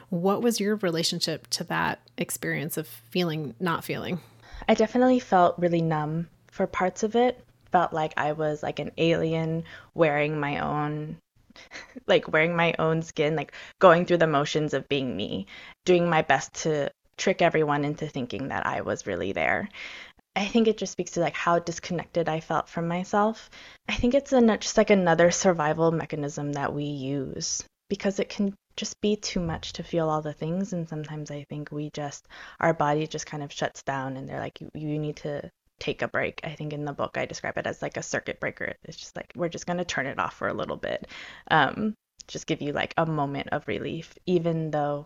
what 0.10 0.42
was 0.42 0.60
your 0.60 0.78
relationship 0.78 1.48
to 1.52 1.64
that 1.66 2.00
experience 2.18 2.78
of 2.78 2.88
feeling 2.88 3.54
not 3.60 3.84
feeling? 3.84 4.20
I 4.68 4.74
definitely 4.74 5.20
felt 5.20 5.60
really 5.60 5.82
numb 5.82 6.28
for 6.48 6.66
parts 6.66 7.04
of 7.04 7.16
it. 7.16 7.44
Felt 7.72 7.94
like 7.94 8.14
I 8.18 8.32
was 8.32 8.64
like 8.64 8.80
an 8.80 8.92
alien 8.98 9.64
wearing 9.94 10.40
my 10.40 10.60
own 10.60 11.18
like 12.08 12.32
wearing 12.32 12.56
my 12.56 12.74
own 12.80 13.02
skin, 13.02 13.36
like 13.36 13.54
going 13.80 14.06
through 14.06 14.18
the 14.18 14.28
motions 14.28 14.74
of 14.74 14.90
being 14.90 15.16
me, 15.16 15.46
doing 15.86 16.10
my 16.10 16.22
best 16.22 16.54
to 16.64 16.92
trick 17.18 17.42
everyone 17.42 17.86
into 17.86 18.08
thinking 18.08 18.50
that 18.50 18.66
I 18.66 18.82
was 18.82 19.08
really 19.08 19.32
there. 19.32 19.70
I 20.36 20.46
think 20.46 20.68
it 20.68 20.78
just 20.78 20.92
speaks 20.92 21.12
to 21.12 21.22
like 21.22 21.36
how 21.36 21.60
disconnected 21.60 22.28
I 22.28 22.42
felt 22.42 22.68
from 22.68 22.88
myself. 22.88 23.50
I 23.88 23.96
think 23.96 24.14
it's 24.14 24.34
an, 24.34 24.48
just 24.60 24.78
like 24.78 24.90
another 24.90 25.32
survival 25.32 25.92
mechanism 25.92 26.54
that 26.54 26.74
we 26.74 26.84
use 26.84 27.64
because 27.90 28.20
it 28.20 28.30
can 28.30 28.54
just 28.76 29.00
be 29.00 29.16
too 29.16 29.40
much 29.40 29.74
to 29.74 29.84
feel 29.84 30.10
all 30.10 30.22
the 30.22 30.34
things 30.34 30.74
and 30.74 30.90
sometimes 30.90 31.32
I 31.32 31.46
think 31.48 31.72
we 31.72 31.90
just 31.92 32.28
our 32.60 32.74
body 32.74 33.08
just 33.08 33.26
kind 33.26 33.44
of 33.44 33.54
shuts 33.54 33.84
down 33.84 34.18
and 34.18 34.28
they're 34.28 34.40
like 34.40 34.60
you, 34.60 34.70
you 34.74 35.00
need 35.00 35.16
to 35.18 35.50
take 35.80 36.02
a 36.02 36.08
break. 36.08 36.42
I 36.44 36.56
think 36.56 36.74
in 36.74 36.84
the 36.84 36.94
book 36.94 37.18
I 37.18 37.26
describe 37.26 37.58
it 37.58 37.68
as 37.68 37.82
like 37.82 37.96
a 37.96 38.04
circuit 38.04 38.40
breaker. 38.40 38.74
It's 38.84 38.98
just 38.98 39.16
like 39.16 39.32
we're 39.36 39.50
just 39.50 39.66
going 39.66 39.78
to 39.78 39.86
turn 39.86 40.06
it 40.08 40.20
off 40.20 40.36
for 40.36 40.48
a 40.48 40.54
little 40.54 40.78
bit. 40.78 41.08
Um, 41.50 41.94
just 42.28 42.48
give 42.48 42.62
you 42.62 42.74
like 42.74 42.94
a 42.98 43.06
moment 43.06 43.50
of 43.52 43.68
relief 43.68 44.16
even 44.26 44.72
though 44.72 45.06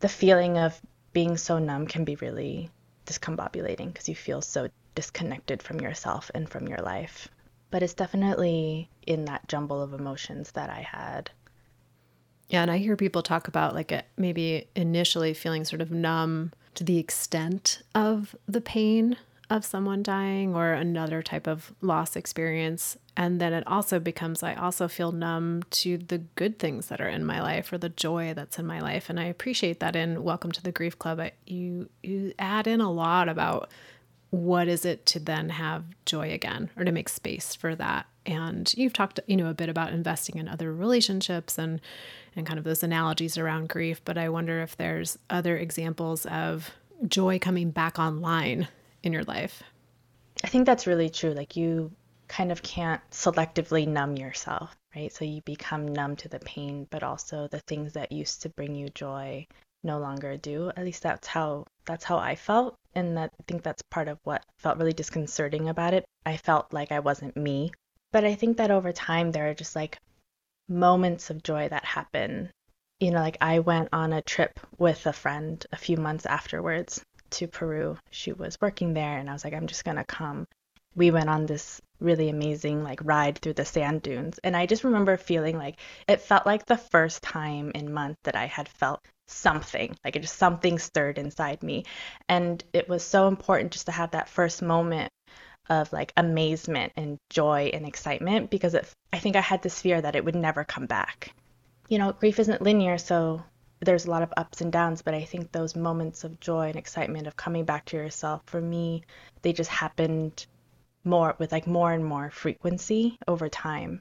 the 0.00 0.08
feeling 0.08 0.58
of 0.58 0.80
being 1.12 1.36
so 1.36 1.58
numb 1.58 1.86
can 1.86 2.04
be 2.04 2.16
really 2.16 2.70
discombobulating 3.06 3.92
because 3.92 4.08
you 4.08 4.14
feel 4.14 4.40
so 4.40 4.68
disconnected 4.94 5.62
from 5.62 5.80
yourself 5.80 6.30
and 6.34 6.48
from 6.48 6.68
your 6.68 6.78
life. 6.78 7.28
But 7.70 7.82
it's 7.82 7.94
definitely 7.94 8.88
in 9.06 9.24
that 9.26 9.46
jumble 9.48 9.82
of 9.82 9.92
emotions 9.92 10.52
that 10.52 10.70
I 10.70 10.80
had. 10.80 11.30
Yeah, 12.48 12.62
and 12.62 12.70
I 12.70 12.78
hear 12.78 12.96
people 12.96 13.22
talk 13.22 13.48
about 13.48 13.74
like 13.74 13.92
it, 13.92 14.06
maybe 14.16 14.68
initially 14.74 15.34
feeling 15.34 15.64
sort 15.64 15.82
of 15.82 15.90
numb 15.90 16.52
to 16.74 16.84
the 16.84 16.98
extent 16.98 17.82
of 17.94 18.34
the 18.46 18.60
pain 18.60 19.16
of 19.50 19.64
someone 19.64 20.02
dying 20.02 20.54
or 20.54 20.72
another 20.72 21.22
type 21.22 21.46
of 21.46 21.72
loss 21.80 22.16
experience. 22.16 22.96
And 23.16 23.40
then 23.40 23.52
it 23.52 23.66
also 23.66 23.98
becomes, 23.98 24.42
I 24.42 24.54
also 24.54 24.88
feel 24.88 25.10
numb 25.10 25.62
to 25.70 25.98
the 25.98 26.18
good 26.18 26.58
things 26.58 26.88
that 26.88 27.00
are 27.00 27.08
in 27.08 27.24
my 27.24 27.40
life 27.40 27.72
or 27.72 27.78
the 27.78 27.88
joy 27.88 28.34
that's 28.34 28.58
in 28.58 28.66
my 28.66 28.80
life. 28.80 29.08
And 29.08 29.18
I 29.18 29.24
appreciate 29.24 29.80
that 29.80 29.96
in 29.96 30.22
Welcome 30.22 30.52
to 30.52 30.62
the 30.62 30.72
Grief 30.72 30.98
Club. 30.98 31.18
I, 31.18 31.32
you, 31.46 31.88
you 32.02 32.34
add 32.38 32.66
in 32.66 32.80
a 32.80 32.92
lot 32.92 33.28
about 33.28 33.70
what 34.30 34.68
is 34.68 34.84
it 34.84 35.06
to 35.06 35.18
then 35.18 35.48
have 35.48 35.84
joy 36.04 36.32
again 36.32 36.68
or 36.76 36.84
to 36.84 36.92
make 36.92 37.08
space 37.08 37.54
for 37.54 37.74
that 37.74 38.06
and 38.26 38.74
you've 38.76 38.92
talked 38.92 39.18
you 39.26 39.36
know 39.36 39.48
a 39.48 39.54
bit 39.54 39.70
about 39.70 39.92
investing 39.92 40.36
in 40.36 40.48
other 40.48 40.72
relationships 40.72 41.56
and 41.56 41.80
and 42.36 42.46
kind 42.46 42.58
of 42.58 42.64
those 42.64 42.82
analogies 42.82 43.38
around 43.38 43.70
grief 43.70 44.02
but 44.04 44.18
i 44.18 44.28
wonder 44.28 44.60
if 44.60 44.76
there's 44.76 45.18
other 45.30 45.56
examples 45.56 46.26
of 46.26 46.72
joy 47.06 47.38
coming 47.38 47.70
back 47.70 47.98
online 47.98 48.68
in 49.02 49.12
your 49.12 49.24
life? 49.24 49.62
I 50.44 50.48
think 50.48 50.66
that's 50.66 50.86
really 50.86 51.10
true. 51.10 51.32
Like 51.32 51.56
you 51.56 51.92
kind 52.28 52.52
of 52.52 52.62
can't 52.62 53.00
selectively 53.10 53.86
numb 53.88 54.16
yourself 54.16 54.76
right? 54.94 55.12
So 55.12 55.24
you 55.24 55.42
become 55.42 55.92
numb 55.92 56.16
to 56.16 56.28
the 56.28 56.40
pain 56.40 56.86
but 56.90 57.02
also 57.02 57.48
the 57.48 57.60
things 57.60 57.92
that 57.92 58.12
used 58.12 58.42
to 58.42 58.48
bring 58.50 58.74
you 58.74 58.88
joy 58.88 59.46
no 59.84 59.98
longer 59.98 60.36
do. 60.36 60.70
At 60.76 60.84
least 60.84 61.02
that's 61.02 61.28
how 61.28 61.66
that's 61.86 62.04
how 62.04 62.18
i 62.18 62.34
felt. 62.34 62.74
And 62.94 63.16
that 63.16 63.30
i 63.38 63.42
think 63.46 63.62
that's 63.62 63.82
part 63.90 64.08
of 64.08 64.18
what 64.24 64.44
felt 64.58 64.78
really 64.78 64.92
disconcerting 64.92 65.68
about 65.68 65.94
it. 65.94 66.04
I 66.26 66.36
felt 66.36 66.72
like 66.72 66.92
i 66.92 67.00
wasn't 67.00 67.36
me. 67.36 67.72
But 68.10 68.24
I 68.24 68.34
think 68.34 68.56
that 68.56 68.70
over 68.70 68.92
time, 68.92 69.32
there 69.32 69.50
are 69.50 69.54
just 69.54 69.76
like 69.76 69.98
moments 70.68 71.30
of 71.30 71.42
joy 71.42 71.68
that 71.68 71.84
happen. 71.84 72.50
You 73.00 73.10
know, 73.10 73.20
like 73.20 73.36
I 73.40 73.58
went 73.60 73.90
on 73.92 74.12
a 74.12 74.22
trip 74.22 74.58
with 74.78 75.06
a 75.06 75.12
friend 75.12 75.64
a 75.72 75.76
few 75.76 75.98
months 75.98 76.26
afterwards 76.26 77.02
to 77.32 77.48
Peru. 77.48 77.96
She 78.10 78.32
was 78.32 78.58
working 78.60 78.94
there, 78.94 79.18
and 79.18 79.28
I 79.28 79.32
was 79.32 79.44
like, 79.44 79.54
I'm 79.54 79.66
just 79.66 79.84
to 79.84 80.04
come. 80.04 80.46
We 80.94 81.10
went 81.10 81.28
on 81.28 81.46
this 81.46 81.80
really 82.00 82.28
amazing 82.28 82.82
like 82.84 83.00
ride 83.04 83.38
through 83.38 83.52
the 83.52 83.64
sand 83.64 84.00
dunes 84.02 84.38
and 84.44 84.56
i 84.56 84.66
just 84.66 84.84
remember 84.84 85.16
feeling 85.16 85.58
like 85.58 85.80
it 86.06 86.20
felt 86.20 86.46
like 86.46 86.64
the 86.64 86.76
first 86.76 87.20
time 87.24 87.72
in 87.74 87.92
months 87.92 88.20
that 88.22 88.36
i 88.36 88.46
had 88.46 88.68
felt 88.68 89.00
something 89.26 89.96
like 90.04 90.14
it 90.14 90.22
just 90.22 90.36
something 90.36 90.78
stirred 90.78 91.18
inside 91.18 91.60
me 91.60 91.84
and 92.28 92.62
it 92.72 92.88
was 92.88 93.02
so 93.02 93.26
important 93.26 93.72
just 93.72 93.86
to 93.86 93.92
have 93.92 94.12
that 94.12 94.28
first 94.28 94.62
moment 94.62 95.10
of 95.68 95.92
like 95.92 96.12
amazement 96.16 96.92
and 96.96 97.18
joy 97.30 97.70
and 97.72 97.86
excitement 97.86 98.50
because 98.50 98.74
it, 98.74 98.88
I 99.12 99.18
think 99.18 99.36
I 99.36 99.40
had 99.40 99.62
this 99.62 99.80
fear 99.80 100.00
that 100.00 100.16
it 100.16 100.24
would 100.24 100.34
never 100.34 100.64
come 100.64 100.86
back. 100.86 101.34
You 101.88 101.98
know, 101.98 102.12
grief 102.12 102.38
isn't 102.38 102.62
linear, 102.62 102.98
so 102.98 103.42
there's 103.80 104.06
a 104.06 104.10
lot 104.10 104.22
of 104.22 104.32
ups 104.36 104.60
and 104.60 104.72
downs, 104.72 105.02
but 105.02 105.14
I 105.14 105.24
think 105.24 105.52
those 105.52 105.76
moments 105.76 106.24
of 106.24 106.40
joy 106.40 106.68
and 106.68 106.76
excitement 106.76 107.26
of 107.26 107.36
coming 107.36 107.64
back 107.64 107.84
to 107.86 107.96
yourself, 107.96 108.42
for 108.46 108.60
me, 108.60 109.04
they 109.42 109.52
just 109.52 109.70
happened 109.70 110.46
more 111.04 111.34
with 111.38 111.52
like 111.52 111.66
more 111.66 111.92
and 111.92 112.04
more 112.04 112.30
frequency 112.30 113.18
over 113.28 113.48
time. 113.48 114.00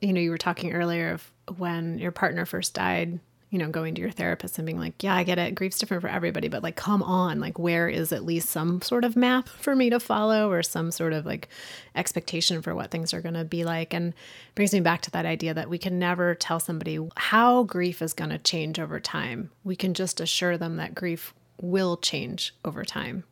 You 0.00 0.12
know, 0.12 0.20
you 0.20 0.30
were 0.30 0.38
talking 0.38 0.72
earlier 0.72 1.12
of 1.12 1.30
when 1.58 1.98
your 1.98 2.12
partner 2.12 2.46
first 2.46 2.74
died 2.74 3.18
you 3.56 3.62
know, 3.64 3.70
going 3.70 3.94
to 3.94 4.02
your 4.02 4.10
therapist 4.10 4.58
and 4.58 4.66
being 4.66 4.78
like, 4.78 5.02
yeah, 5.02 5.14
I 5.14 5.24
get 5.24 5.38
it. 5.38 5.54
Grief's 5.54 5.78
different 5.78 6.02
for 6.02 6.10
everybody, 6.10 6.48
but 6.48 6.62
like, 6.62 6.76
come 6.76 7.02
on, 7.02 7.40
like, 7.40 7.58
where 7.58 7.88
is 7.88 8.12
at 8.12 8.22
least 8.22 8.50
some 8.50 8.82
sort 8.82 9.02
of 9.02 9.16
map 9.16 9.48
for 9.48 9.74
me 9.74 9.88
to 9.88 9.98
follow 9.98 10.50
or 10.50 10.62
some 10.62 10.90
sort 10.90 11.14
of 11.14 11.24
like 11.24 11.48
expectation 11.94 12.60
for 12.60 12.74
what 12.74 12.90
things 12.90 13.14
are 13.14 13.22
going 13.22 13.34
to 13.34 13.46
be 13.46 13.64
like? 13.64 13.94
And 13.94 14.12
brings 14.54 14.74
me 14.74 14.80
back 14.80 15.00
to 15.02 15.10
that 15.12 15.24
idea 15.24 15.54
that 15.54 15.70
we 15.70 15.78
can 15.78 15.98
never 15.98 16.34
tell 16.34 16.60
somebody 16.60 16.98
how 17.16 17.62
grief 17.62 18.02
is 18.02 18.12
going 18.12 18.28
to 18.28 18.36
change 18.38 18.78
over 18.78 19.00
time. 19.00 19.50
We 19.64 19.74
can 19.74 19.94
just 19.94 20.20
assure 20.20 20.58
them 20.58 20.76
that 20.76 20.94
grief 20.94 21.32
will 21.58 21.96
change 21.96 22.54
over 22.62 22.84
time 22.84 23.24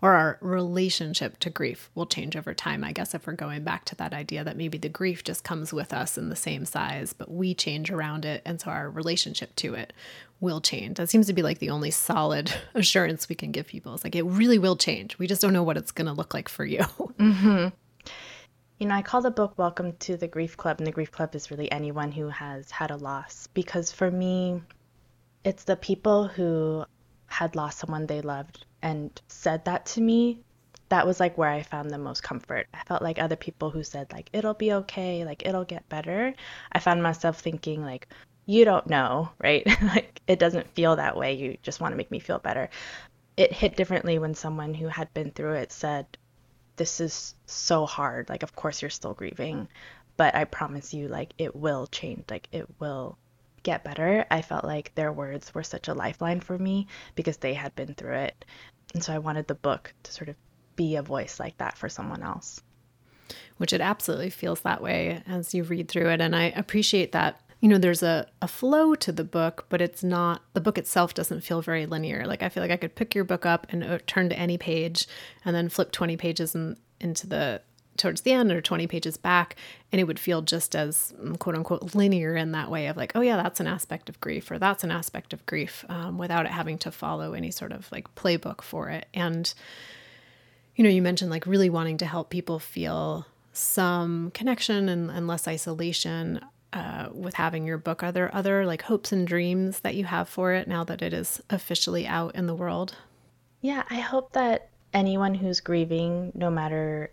or 0.00 0.14
our 0.14 0.38
relationship 0.40 1.38
to 1.40 1.50
grief 1.50 1.90
will 1.94 2.06
change 2.06 2.36
over 2.36 2.54
time. 2.54 2.84
I 2.84 2.92
guess 2.92 3.14
if 3.14 3.26
we're 3.26 3.34
going 3.34 3.64
back 3.64 3.84
to 3.86 3.94
that 3.96 4.12
idea 4.12 4.44
that 4.44 4.56
maybe 4.56 4.78
the 4.78 4.88
grief 4.88 5.24
just 5.24 5.44
comes 5.44 5.72
with 5.72 5.92
us 5.92 6.16
in 6.18 6.28
the 6.28 6.36
same 6.36 6.64
size, 6.64 7.12
but 7.12 7.30
we 7.30 7.54
change 7.54 7.90
around 7.90 8.24
it. 8.24 8.42
And 8.44 8.60
so 8.60 8.70
our 8.70 8.90
relationship 8.90 9.54
to 9.56 9.74
it 9.74 9.92
will 10.40 10.60
change. 10.60 10.96
That 10.96 11.08
seems 11.08 11.26
to 11.28 11.32
be 11.32 11.42
like 11.42 11.58
the 11.58 11.70
only 11.70 11.90
solid 11.90 12.52
assurance 12.74 13.28
we 13.28 13.34
can 13.34 13.52
give 13.52 13.66
people. 13.66 13.94
It's 13.94 14.04
like 14.04 14.16
it 14.16 14.24
really 14.24 14.58
will 14.58 14.76
change. 14.76 15.18
We 15.18 15.26
just 15.26 15.40
don't 15.40 15.52
know 15.52 15.62
what 15.62 15.76
it's 15.76 15.92
going 15.92 16.06
to 16.06 16.12
look 16.12 16.34
like 16.34 16.48
for 16.48 16.64
you. 16.64 16.84
Mm-hmm. 17.18 17.68
You 18.78 18.88
know, 18.88 18.96
I 18.96 19.02
call 19.02 19.20
the 19.20 19.30
book 19.30 19.52
Welcome 19.56 19.92
to 20.00 20.16
the 20.16 20.26
Grief 20.26 20.56
Club, 20.56 20.78
and 20.78 20.86
the 20.88 20.90
Grief 20.90 21.12
Club 21.12 21.36
is 21.36 21.52
really 21.52 21.70
anyone 21.70 22.10
who 22.10 22.28
has 22.28 22.68
had 22.68 22.90
a 22.90 22.96
loss 22.96 23.46
because 23.54 23.92
for 23.92 24.10
me, 24.10 24.60
it's 25.44 25.62
the 25.62 25.76
people 25.76 26.26
who 26.26 26.84
had 27.32 27.56
lost 27.56 27.78
someone 27.78 28.06
they 28.06 28.20
loved 28.20 28.66
and 28.82 29.10
said 29.26 29.64
that 29.64 29.86
to 29.86 30.02
me, 30.02 30.38
that 30.90 31.06
was 31.06 31.18
like 31.18 31.38
where 31.38 31.48
I 31.48 31.62
found 31.62 31.90
the 31.90 31.96
most 31.96 32.22
comfort. 32.22 32.66
I 32.74 32.84
felt 32.84 33.00
like 33.00 33.18
other 33.18 33.36
people 33.36 33.70
who 33.70 33.82
said 33.82 34.12
like 34.12 34.28
it'll 34.34 34.52
be 34.52 34.74
okay, 34.74 35.24
like 35.24 35.46
it'll 35.46 35.64
get 35.64 35.88
better. 35.88 36.34
I 36.70 36.78
found 36.78 37.02
myself 37.02 37.40
thinking 37.40 37.82
like 37.82 38.06
you 38.44 38.66
don't 38.66 38.86
know, 38.86 39.30
right? 39.38 39.66
like 39.82 40.20
it 40.26 40.38
doesn't 40.38 40.68
feel 40.74 40.96
that 40.96 41.16
way. 41.16 41.32
You 41.32 41.56
just 41.62 41.80
want 41.80 41.92
to 41.92 41.96
make 41.96 42.10
me 42.10 42.18
feel 42.18 42.38
better. 42.38 42.68
It 43.38 43.50
hit 43.50 43.76
differently 43.76 44.18
when 44.18 44.34
someone 44.34 44.74
who 44.74 44.88
had 44.88 45.12
been 45.14 45.30
through 45.30 45.54
it 45.54 45.72
said 45.72 46.06
this 46.76 47.00
is 47.00 47.34
so 47.46 47.86
hard. 47.86 48.28
Like 48.28 48.42
of 48.42 48.54
course 48.54 48.82
you're 48.82 48.90
still 48.90 49.14
grieving, 49.14 49.68
but 50.18 50.34
I 50.34 50.44
promise 50.44 50.92
you 50.92 51.08
like 51.08 51.32
it 51.38 51.56
will 51.56 51.86
change. 51.86 52.24
Like 52.30 52.48
it 52.52 52.66
will 52.78 53.16
get 53.62 53.84
better. 53.84 54.26
I 54.30 54.42
felt 54.42 54.64
like 54.64 54.94
their 54.94 55.12
words 55.12 55.54
were 55.54 55.62
such 55.62 55.88
a 55.88 55.94
lifeline 55.94 56.40
for 56.40 56.58
me 56.58 56.86
because 57.14 57.36
they 57.38 57.54
had 57.54 57.74
been 57.74 57.94
through 57.94 58.14
it. 58.14 58.44
And 58.94 59.02
so 59.02 59.12
I 59.12 59.18
wanted 59.18 59.46
the 59.46 59.54
book 59.54 59.94
to 60.02 60.12
sort 60.12 60.28
of 60.28 60.36
be 60.76 60.96
a 60.96 61.02
voice 61.02 61.38
like 61.38 61.58
that 61.58 61.78
for 61.78 61.88
someone 61.88 62.22
else. 62.22 62.62
Which 63.56 63.72
it 63.72 63.80
absolutely 63.80 64.30
feels 64.30 64.60
that 64.62 64.82
way 64.82 65.22
as 65.26 65.54
you 65.54 65.62
read 65.62 65.88
through 65.88 66.10
it. 66.10 66.20
And 66.20 66.34
I 66.34 66.44
appreciate 66.44 67.12
that. 67.12 67.40
You 67.60 67.68
know, 67.68 67.78
there's 67.78 68.02
a, 68.02 68.26
a 68.42 68.48
flow 68.48 68.96
to 68.96 69.12
the 69.12 69.22
book, 69.22 69.66
but 69.68 69.80
it's 69.80 70.02
not, 70.02 70.42
the 70.52 70.60
book 70.60 70.78
itself 70.78 71.14
doesn't 71.14 71.42
feel 71.42 71.62
very 71.62 71.86
linear. 71.86 72.26
Like, 72.26 72.42
I 72.42 72.48
feel 72.48 72.60
like 72.60 72.72
I 72.72 72.76
could 72.76 72.96
pick 72.96 73.14
your 73.14 73.22
book 73.22 73.46
up 73.46 73.68
and 73.70 73.84
uh, 73.84 73.98
turn 74.06 74.28
to 74.30 74.38
any 74.38 74.58
page 74.58 75.06
and 75.44 75.54
then 75.54 75.68
flip 75.68 75.92
20 75.92 76.16
pages 76.16 76.56
in, 76.56 76.76
into 77.00 77.28
the 77.28 77.62
towards 77.96 78.22
the 78.22 78.32
end 78.32 78.50
or 78.50 78.60
20 78.60 78.86
pages 78.86 79.16
back 79.16 79.56
and 79.90 80.00
it 80.00 80.04
would 80.04 80.18
feel 80.18 80.42
just 80.42 80.74
as 80.74 81.12
mm, 81.20 81.38
quote 81.38 81.54
unquote 81.54 81.94
linear 81.94 82.34
in 82.36 82.52
that 82.52 82.70
way 82.70 82.86
of 82.86 82.96
like 82.96 83.12
oh 83.14 83.20
yeah 83.20 83.36
that's 83.36 83.60
an 83.60 83.66
aspect 83.66 84.08
of 84.08 84.20
grief 84.20 84.50
or 84.50 84.58
that's 84.58 84.84
an 84.84 84.90
aspect 84.90 85.32
of 85.32 85.44
grief 85.46 85.84
um, 85.88 86.18
without 86.18 86.46
it 86.46 86.52
having 86.52 86.78
to 86.78 86.90
follow 86.90 87.32
any 87.34 87.50
sort 87.50 87.72
of 87.72 87.90
like 87.92 88.14
playbook 88.14 88.62
for 88.62 88.88
it. 88.88 89.06
And 89.12 89.52
you 90.76 90.84
know 90.84 90.90
you 90.90 91.02
mentioned 91.02 91.30
like 91.30 91.46
really 91.46 91.70
wanting 91.70 91.98
to 91.98 92.06
help 92.06 92.30
people 92.30 92.58
feel 92.58 93.26
some 93.52 94.30
connection 94.32 94.88
and, 94.88 95.10
and 95.10 95.26
less 95.26 95.46
isolation 95.46 96.40
uh, 96.72 97.10
with 97.12 97.34
having 97.34 97.66
your 97.66 97.76
book. 97.76 98.02
Are 98.02 98.12
there 98.12 98.34
other 98.34 98.64
like 98.64 98.82
hopes 98.82 99.12
and 99.12 99.26
dreams 99.26 99.80
that 99.80 99.94
you 99.94 100.04
have 100.04 100.28
for 100.28 100.52
it 100.52 100.66
now 100.66 100.84
that 100.84 101.02
it 101.02 101.12
is 101.12 101.42
officially 101.50 102.06
out 102.06 102.34
in 102.34 102.46
the 102.46 102.54
world? 102.54 102.96
Yeah 103.60 103.84
i 103.90 104.00
hope 104.00 104.32
that 104.32 104.68
anyone 104.92 105.34
who's 105.34 105.60
grieving 105.60 106.32
no 106.34 106.50
matter 106.50 107.10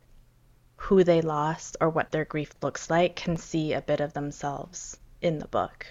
who 0.79 1.03
they 1.03 1.21
lost 1.21 1.75
or 1.81 1.89
what 1.89 2.09
their 2.09 2.25
grief 2.25 2.51
looks 2.61 2.89
like 2.89 3.15
can 3.15 3.35
see 3.35 3.73
a 3.73 3.81
bit 3.81 3.99
of 3.99 4.13
themselves 4.13 4.97
in 5.21 5.37
the 5.37 5.47
book. 5.47 5.85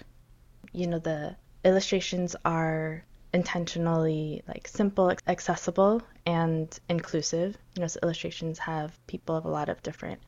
You 0.73 0.87
know, 0.87 0.99
the 0.99 1.35
illustrations 1.63 2.35
are 2.43 3.03
intentionally 3.31 4.41
like 4.47 4.67
simple, 4.67 5.13
accessible, 5.27 6.01
and 6.25 6.77
inclusive. 6.89 7.55
You 7.75 7.81
know, 7.81 7.87
so 7.87 7.99
illustrations 8.01 8.57
have 8.59 8.99
people 9.05 9.35
of 9.35 9.45
a 9.45 9.49
lot 9.49 9.69
of 9.69 9.83
different 9.83 10.21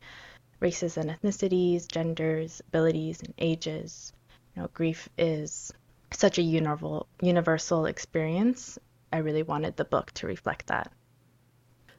races 0.59 0.95
and 0.95 1.09
ethnicities, 1.09 1.87
genders, 1.87 2.61
abilities, 2.67 3.19
and 3.23 3.33
ages. 3.39 4.13
You 4.55 4.61
know, 4.61 4.69
grief 4.75 5.09
is 5.17 5.73
such 6.11 6.37
a 6.37 6.43
universal 6.43 7.07
universal 7.21 7.87
experience. 7.87 8.77
I 9.11 9.17
really 9.17 9.43
wanted 9.43 9.75
the 9.75 9.85
book 9.85 10.11
to 10.13 10.27
reflect 10.27 10.67
that. 10.67 10.91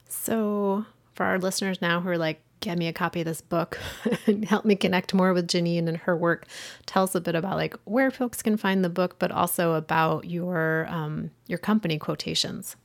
So, 0.07 0.85
for 1.13 1.25
our 1.25 1.39
listeners 1.39 1.81
now 1.81 1.99
who 1.99 2.09
are 2.09 2.17
like, 2.17 2.41
get 2.63 2.77
me 2.77 2.87
a 2.87 2.93
copy 2.93 3.19
of 3.19 3.25
this 3.25 3.41
book 3.41 3.77
and 4.25 4.45
help 4.45 4.63
me 4.63 4.75
connect 4.75 5.13
more 5.13 5.33
with 5.33 5.47
Janine 5.47 5.89
and 5.89 5.97
her 5.97 6.15
work. 6.15 6.47
Tell 6.85 7.03
us 7.03 7.13
a 7.13 7.19
bit 7.19 7.35
about 7.35 7.57
like 7.57 7.75
where 7.83 8.09
folks 8.09 8.41
can 8.41 8.55
find 8.55 8.83
the 8.83 8.89
book, 8.89 9.19
but 9.19 9.31
also 9.31 9.73
about 9.73 10.25
your 10.25 10.87
um, 10.89 11.29
your 11.47 11.59
company 11.59 11.99
Kwohtations. 11.99 12.75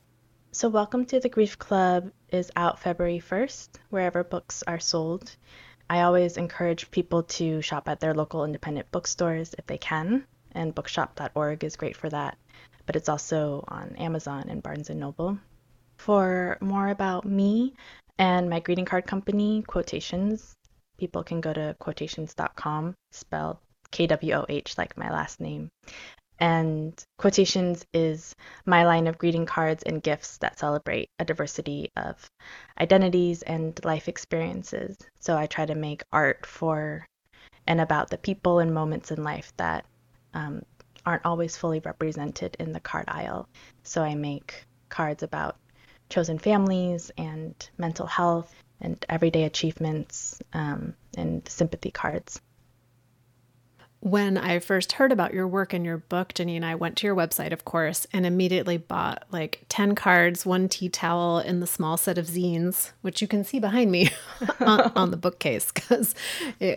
So, 0.51 0.67
Welcome 0.67 1.05
to 1.05 1.19
the 1.19 1.29
Grief 1.29 1.57
Club 1.57 2.11
is 2.27 2.51
out 2.57 2.79
February 2.79 3.19
1st, 3.19 3.69
wherever 3.89 4.23
books 4.23 4.63
are 4.67 4.79
sold. 4.79 5.35
I 5.89 6.01
always 6.01 6.35
encourage 6.35 6.91
people 6.91 7.23
to 7.23 7.61
shop 7.61 7.87
at 7.87 8.01
their 8.01 8.13
local 8.13 8.43
independent 8.43 8.91
bookstores 8.91 9.55
if 9.57 9.65
they 9.65 9.77
can, 9.77 10.25
and 10.51 10.75
bookshop.org 10.75 11.63
is 11.63 11.77
great 11.77 11.95
for 11.95 12.09
that. 12.09 12.37
But 12.85 12.97
it's 12.97 13.09
also 13.09 13.63
on 13.69 13.95
Amazon 13.95 14.49
and 14.49 14.61
Barnes 14.61 14.89
and 14.89 14.99
Noble. 14.99 15.39
For 15.97 16.57
more 16.59 16.89
about 16.89 17.25
me, 17.25 17.75
and 18.19 18.49
my 18.49 18.59
greeting 18.59 18.85
card 18.85 19.07
company, 19.07 19.63
Kwohtations, 19.67 20.51
people 20.99 21.23
can 21.23 21.39
go 21.39 21.53
to 21.53 21.75
kwohtations.com, 21.81 22.93
spelled 23.11 23.57
K 23.91 24.05
W 24.07 24.33
O 24.33 24.45
H, 24.49 24.77
like 24.77 24.97
my 24.97 25.09
last 25.09 25.39
name. 25.39 25.69
And 26.37 27.01
Kwohtations 27.19 27.85
is 27.93 28.35
my 28.65 28.85
line 28.85 29.07
of 29.07 29.17
greeting 29.17 29.45
cards 29.45 29.83
and 29.83 30.03
gifts 30.03 30.37
that 30.39 30.59
celebrate 30.59 31.09
a 31.17 31.25
diversity 31.25 31.89
of 31.95 32.29
identities 32.79 33.41
and 33.41 33.79
life 33.83 34.07
experiences. 34.07 34.97
So 35.21 35.37
I 35.37 35.47
try 35.47 35.65
to 35.65 35.75
make 35.75 36.03
art 36.11 36.45
for 36.45 37.05
and 37.67 37.79
about 37.79 38.09
the 38.09 38.17
people 38.17 38.59
and 38.59 38.73
moments 38.73 39.11
in 39.11 39.23
life 39.23 39.53
that 39.57 39.85
um, 40.33 40.63
aren't 41.05 41.25
always 41.25 41.55
fully 41.55 41.79
represented 41.79 42.55
in 42.59 42.73
the 42.73 42.79
card 42.79 43.05
aisle. 43.07 43.47
So 43.83 44.01
I 44.01 44.15
make 44.15 44.65
cards 44.89 45.23
about 45.23 45.57
chosen 46.09 46.39
families 46.39 47.11
and 47.17 47.69
mental 47.77 48.05
health 48.05 48.53
and 48.81 49.05
everyday 49.09 49.43
achievements 49.43 50.41
um, 50.53 50.93
and 51.17 51.47
sympathy 51.47 51.91
cards. 51.91 52.41
When 54.01 54.37
I 54.37 54.59
first 54.59 54.93
heard 54.93 55.11
about 55.11 55.33
your 55.33 55.45
work 55.45 55.73
and 55.73 55.83
your 55.83 55.97
book, 55.97 56.39
and 56.39 56.65
I 56.65 56.75
went 56.75 56.95
to 56.97 57.07
your 57.07 57.15
website, 57.17 57.51
of 57.51 57.65
course, 57.65 58.07
and 58.13 58.25
immediately 58.25 58.77
bought 58.77 59.25
like 59.29 59.65
10 59.67 59.93
cards, 59.93 60.45
one 60.45 60.69
tea 60.69 60.87
towel, 60.87 61.39
and 61.39 61.61
the 61.61 61.67
small 61.67 61.97
set 61.97 62.17
of 62.17 62.25
zines, 62.27 62.93
which 63.01 63.21
you 63.21 63.27
can 63.27 63.43
see 63.43 63.59
behind 63.59 63.91
me 63.91 64.09
on, 64.61 64.91
on, 64.95 65.11
the 65.11 65.17
bookcase. 65.17 65.73
Because, 65.73 66.15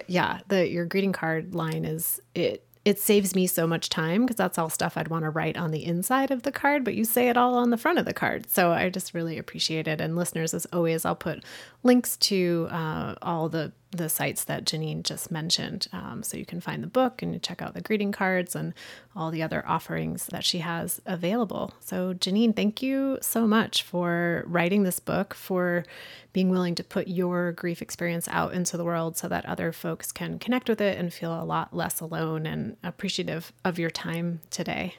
yeah, 0.08 0.40
the 0.48 0.68
your 0.68 0.84
greeting 0.84 1.12
card 1.12 1.54
line 1.54 1.84
is 1.84 2.20
it 2.34 2.66
it 2.84 2.98
saves 2.98 3.34
me 3.34 3.46
so 3.46 3.66
much 3.66 3.88
time 3.88 4.22
because 4.22 4.36
that's 4.36 4.58
all 4.58 4.68
stuff 4.68 4.96
I'd 4.96 5.08
want 5.08 5.24
to 5.24 5.30
write 5.30 5.56
on 5.56 5.70
the 5.70 5.84
inside 5.84 6.30
of 6.30 6.42
the 6.42 6.50
card, 6.50 6.84
but 6.84 6.94
you 6.94 7.04
say 7.04 7.28
it 7.28 7.36
all 7.36 7.54
on 7.54 7.70
the 7.70 7.76
front 7.76 7.98
of 7.98 8.04
the 8.04 8.14
card. 8.14 8.50
So 8.50 8.72
I 8.72 8.88
just 8.88 9.14
really 9.14 9.38
appreciate 9.38 9.86
it. 9.86 10.00
And 10.00 10.16
listeners, 10.16 10.52
as 10.52 10.66
always, 10.72 11.04
I'll 11.04 11.14
put 11.14 11.44
links 11.84 12.16
to 12.18 12.68
uh, 12.70 13.14
all 13.22 13.48
the 13.48 13.72
the 13.92 14.08
sites 14.08 14.44
that 14.44 14.64
Janine 14.64 15.02
just 15.02 15.30
mentioned. 15.30 15.86
Um, 15.92 16.22
so 16.22 16.36
you 16.36 16.46
can 16.46 16.60
find 16.60 16.82
the 16.82 16.88
book 16.88 17.22
and 17.22 17.42
check 17.42 17.62
out 17.62 17.74
the 17.74 17.80
greeting 17.80 18.10
cards 18.10 18.56
and 18.56 18.74
all 19.14 19.30
the 19.30 19.42
other 19.42 19.62
offerings 19.66 20.26
that 20.26 20.44
she 20.44 20.58
has 20.58 21.00
available. 21.06 21.72
So, 21.80 22.14
Janine, 22.14 22.56
thank 22.56 22.82
you 22.82 23.18
so 23.20 23.46
much 23.46 23.82
for 23.82 24.44
writing 24.46 24.82
this 24.82 24.98
book, 24.98 25.34
for 25.34 25.84
being 26.32 26.50
willing 26.50 26.74
to 26.74 26.84
put 26.84 27.08
your 27.08 27.52
grief 27.52 27.82
experience 27.82 28.26
out 28.28 28.54
into 28.54 28.76
the 28.76 28.84
world 28.84 29.16
so 29.16 29.28
that 29.28 29.44
other 29.46 29.72
folks 29.72 30.10
can 30.10 30.38
connect 30.38 30.68
with 30.68 30.80
it 30.80 30.98
and 30.98 31.12
feel 31.12 31.40
a 31.40 31.44
lot 31.44 31.76
less 31.76 32.00
alone 32.00 32.46
and 32.46 32.76
appreciative 32.82 33.52
of 33.64 33.78
your 33.78 33.90
time 33.90 34.40
today. 34.50 34.96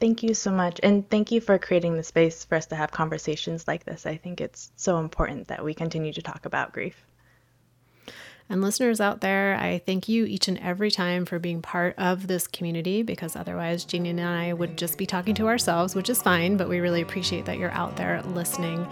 Thank 0.00 0.22
you 0.22 0.34
so 0.34 0.50
much. 0.50 0.80
And 0.82 1.08
thank 1.08 1.32
you 1.32 1.40
for 1.40 1.58
creating 1.58 1.96
the 1.96 2.02
space 2.02 2.44
for 2.44 2.56
us 2.56 2.66
to 2.66 2.76
have 2.76 2.90
conversations 2.90 3.66
like 3.66 3.84
this. 3.84 4.04
I 4.04 4.16
think 4.16 4.40
it's 4.40 4.70
so 4.76 4.98
important 4.98 5.48
that 5.48 5.64
we 5.64 5.72
continue 5.72 6.12
to 6.12 6.22
talk 6.22 6.44
about 6.44 6.72
grief. 6.72 7.06
And 8.52 8.60
listeners 8.60 9.00
out 9.00 9.22
there, 9.22 9.56
I 9.56 9.78
thank 9.78 10.10
you 10.10 10.26
each 10.26 10.46
and 10.46 10.58
every 10.58 10.90
time 10.90 11.24
for 11.24 11.38
being 11.38 11.62
part 11.62 11.94
of 11.96 12.26
this 12.26 12.46
community 12.46 13.02
because 13.02 13.34
otherwise, 13.34 13.86
Jeannie 13.86 14.10
and 14.10 14.20
I 14.20 14.52
would 14.52 14.76
just 14.76 14.98
be 14.98 15.06
talking 15.06 15.34
to 15.36 15.46
ourselves, 15.48 15.94
which 15.94 16.10
is 16.10 16.20
fine, 16.20 16.58
but 16.58 16.68
we 16.68 16.80
really 16.80 17.00
appreciate 17.00 17.46
that 17.46 17.56
you're 17.56 17.70
out 17.70 17.96
there 17.96 18.22
listening. 18.24 18.86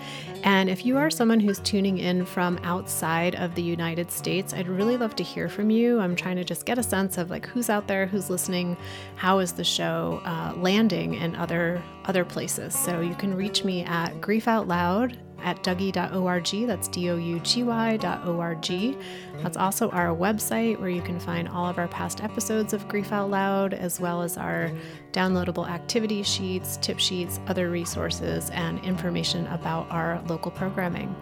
And 0.44 0.70
if 0.70 0.86
you 0.86 0.96
are 0.96 1.10
someone 1.10 1.40
who's 1.40 1.58
tuning 1.58 1.98
in 1.98 2.24
from 2.24 2.58
outside 2.62 3.34
of 3.34 3.54
the 3.54 3.60
United 3.60 4.10
States, 4.10 4.54
I'd 4.54 4.66
really 4.66 4.96
love 4.96 5.14
to 5.16 5.22
hear 5.22 5.46
from 5.46 5.68
you. 5.68 6.00
I'm 6.00 6.16
trying 6.16 6.36
to 6.36 6.44
just 6.44 6.64
get 6.64 6.78
a 6.78 6.82
sense 6.82 7.18
of 7.18 7.28
like 7.28 7.44
who's 7.44 7.68
out 7.68 7.86
there, 7.86 8.06
who's 8.06 8.30
listening, 8.30 8.78
how 9.16 9.40
is 9.40 9.52
the 9.52 9.62
show 9.62 10.22
uh, 10.24 10.54
landing 10.56 11.12
in 11.12 11.36
other 11.36 11.82
other 12.06 12.24
places. 12.24 12.74
So 12.74 13.02
you 13.02 13.14
can 13.14 13.36
reach 13.36 13.62
me 13.62 13.84
at 13.84 14.22
Grief 14.22 14.48
Out 14.48 14.66
Loud 14.66 15.18
at 15.42 15.62
dougy.org. 15.62 16.66
That's 16.66 16.88
D 16.88 17.10
O 17.10 17.16
U 17.16 17.40
G 17.40 17.62
Y.org. 17.62 18.96
That's 19.42 19.56
also 19.56 19.90
our 19.90 20.14
website 20.14 20.78
where 20.78 20.90
you 20.90 21.02
can 21.02 21.20
find 21.20 21.48
all 21.48 21.66
of 21.66 21.78
our 21.78 21.88
past 21.88 22.22
episodes 22.22 22.72
of 22.72 22.88
Grief 22.88 23.12
Out 23.12 23.30
Loud, 23.30 23.74
as 23.74 24.00
well 24.00 24.22
as 24.22 24.36
our 24.36 24.70
downloadable 25.12 25.68
activity 25.68 26.22
sheets, 26.22 26.76
tip 26.78 26.98
sheets, 26.98 27.40
other 27.46 27.70
resources, 27.70 28.50
and 28.50 28.78
information 28.84 29.46
about 29.48 29.90
our 29.90 30.22
local 30.28 30.50
programming. 30.50 31.14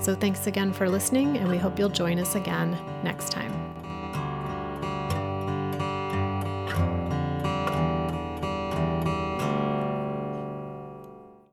So 0.00 0.14
thanks 0.14 0.46
again 0.46 0.72
for 0.72 0.88
listening, 0.88 1.38
and 1.38 1.48
we 1.48 1.56
hope 1.56 1.78
you'll 1.78 1.88
join 1.88 2.18
us 2.18 2.34
again 2.34 2.76
next 3.02 3.30
time. 3.30 3.63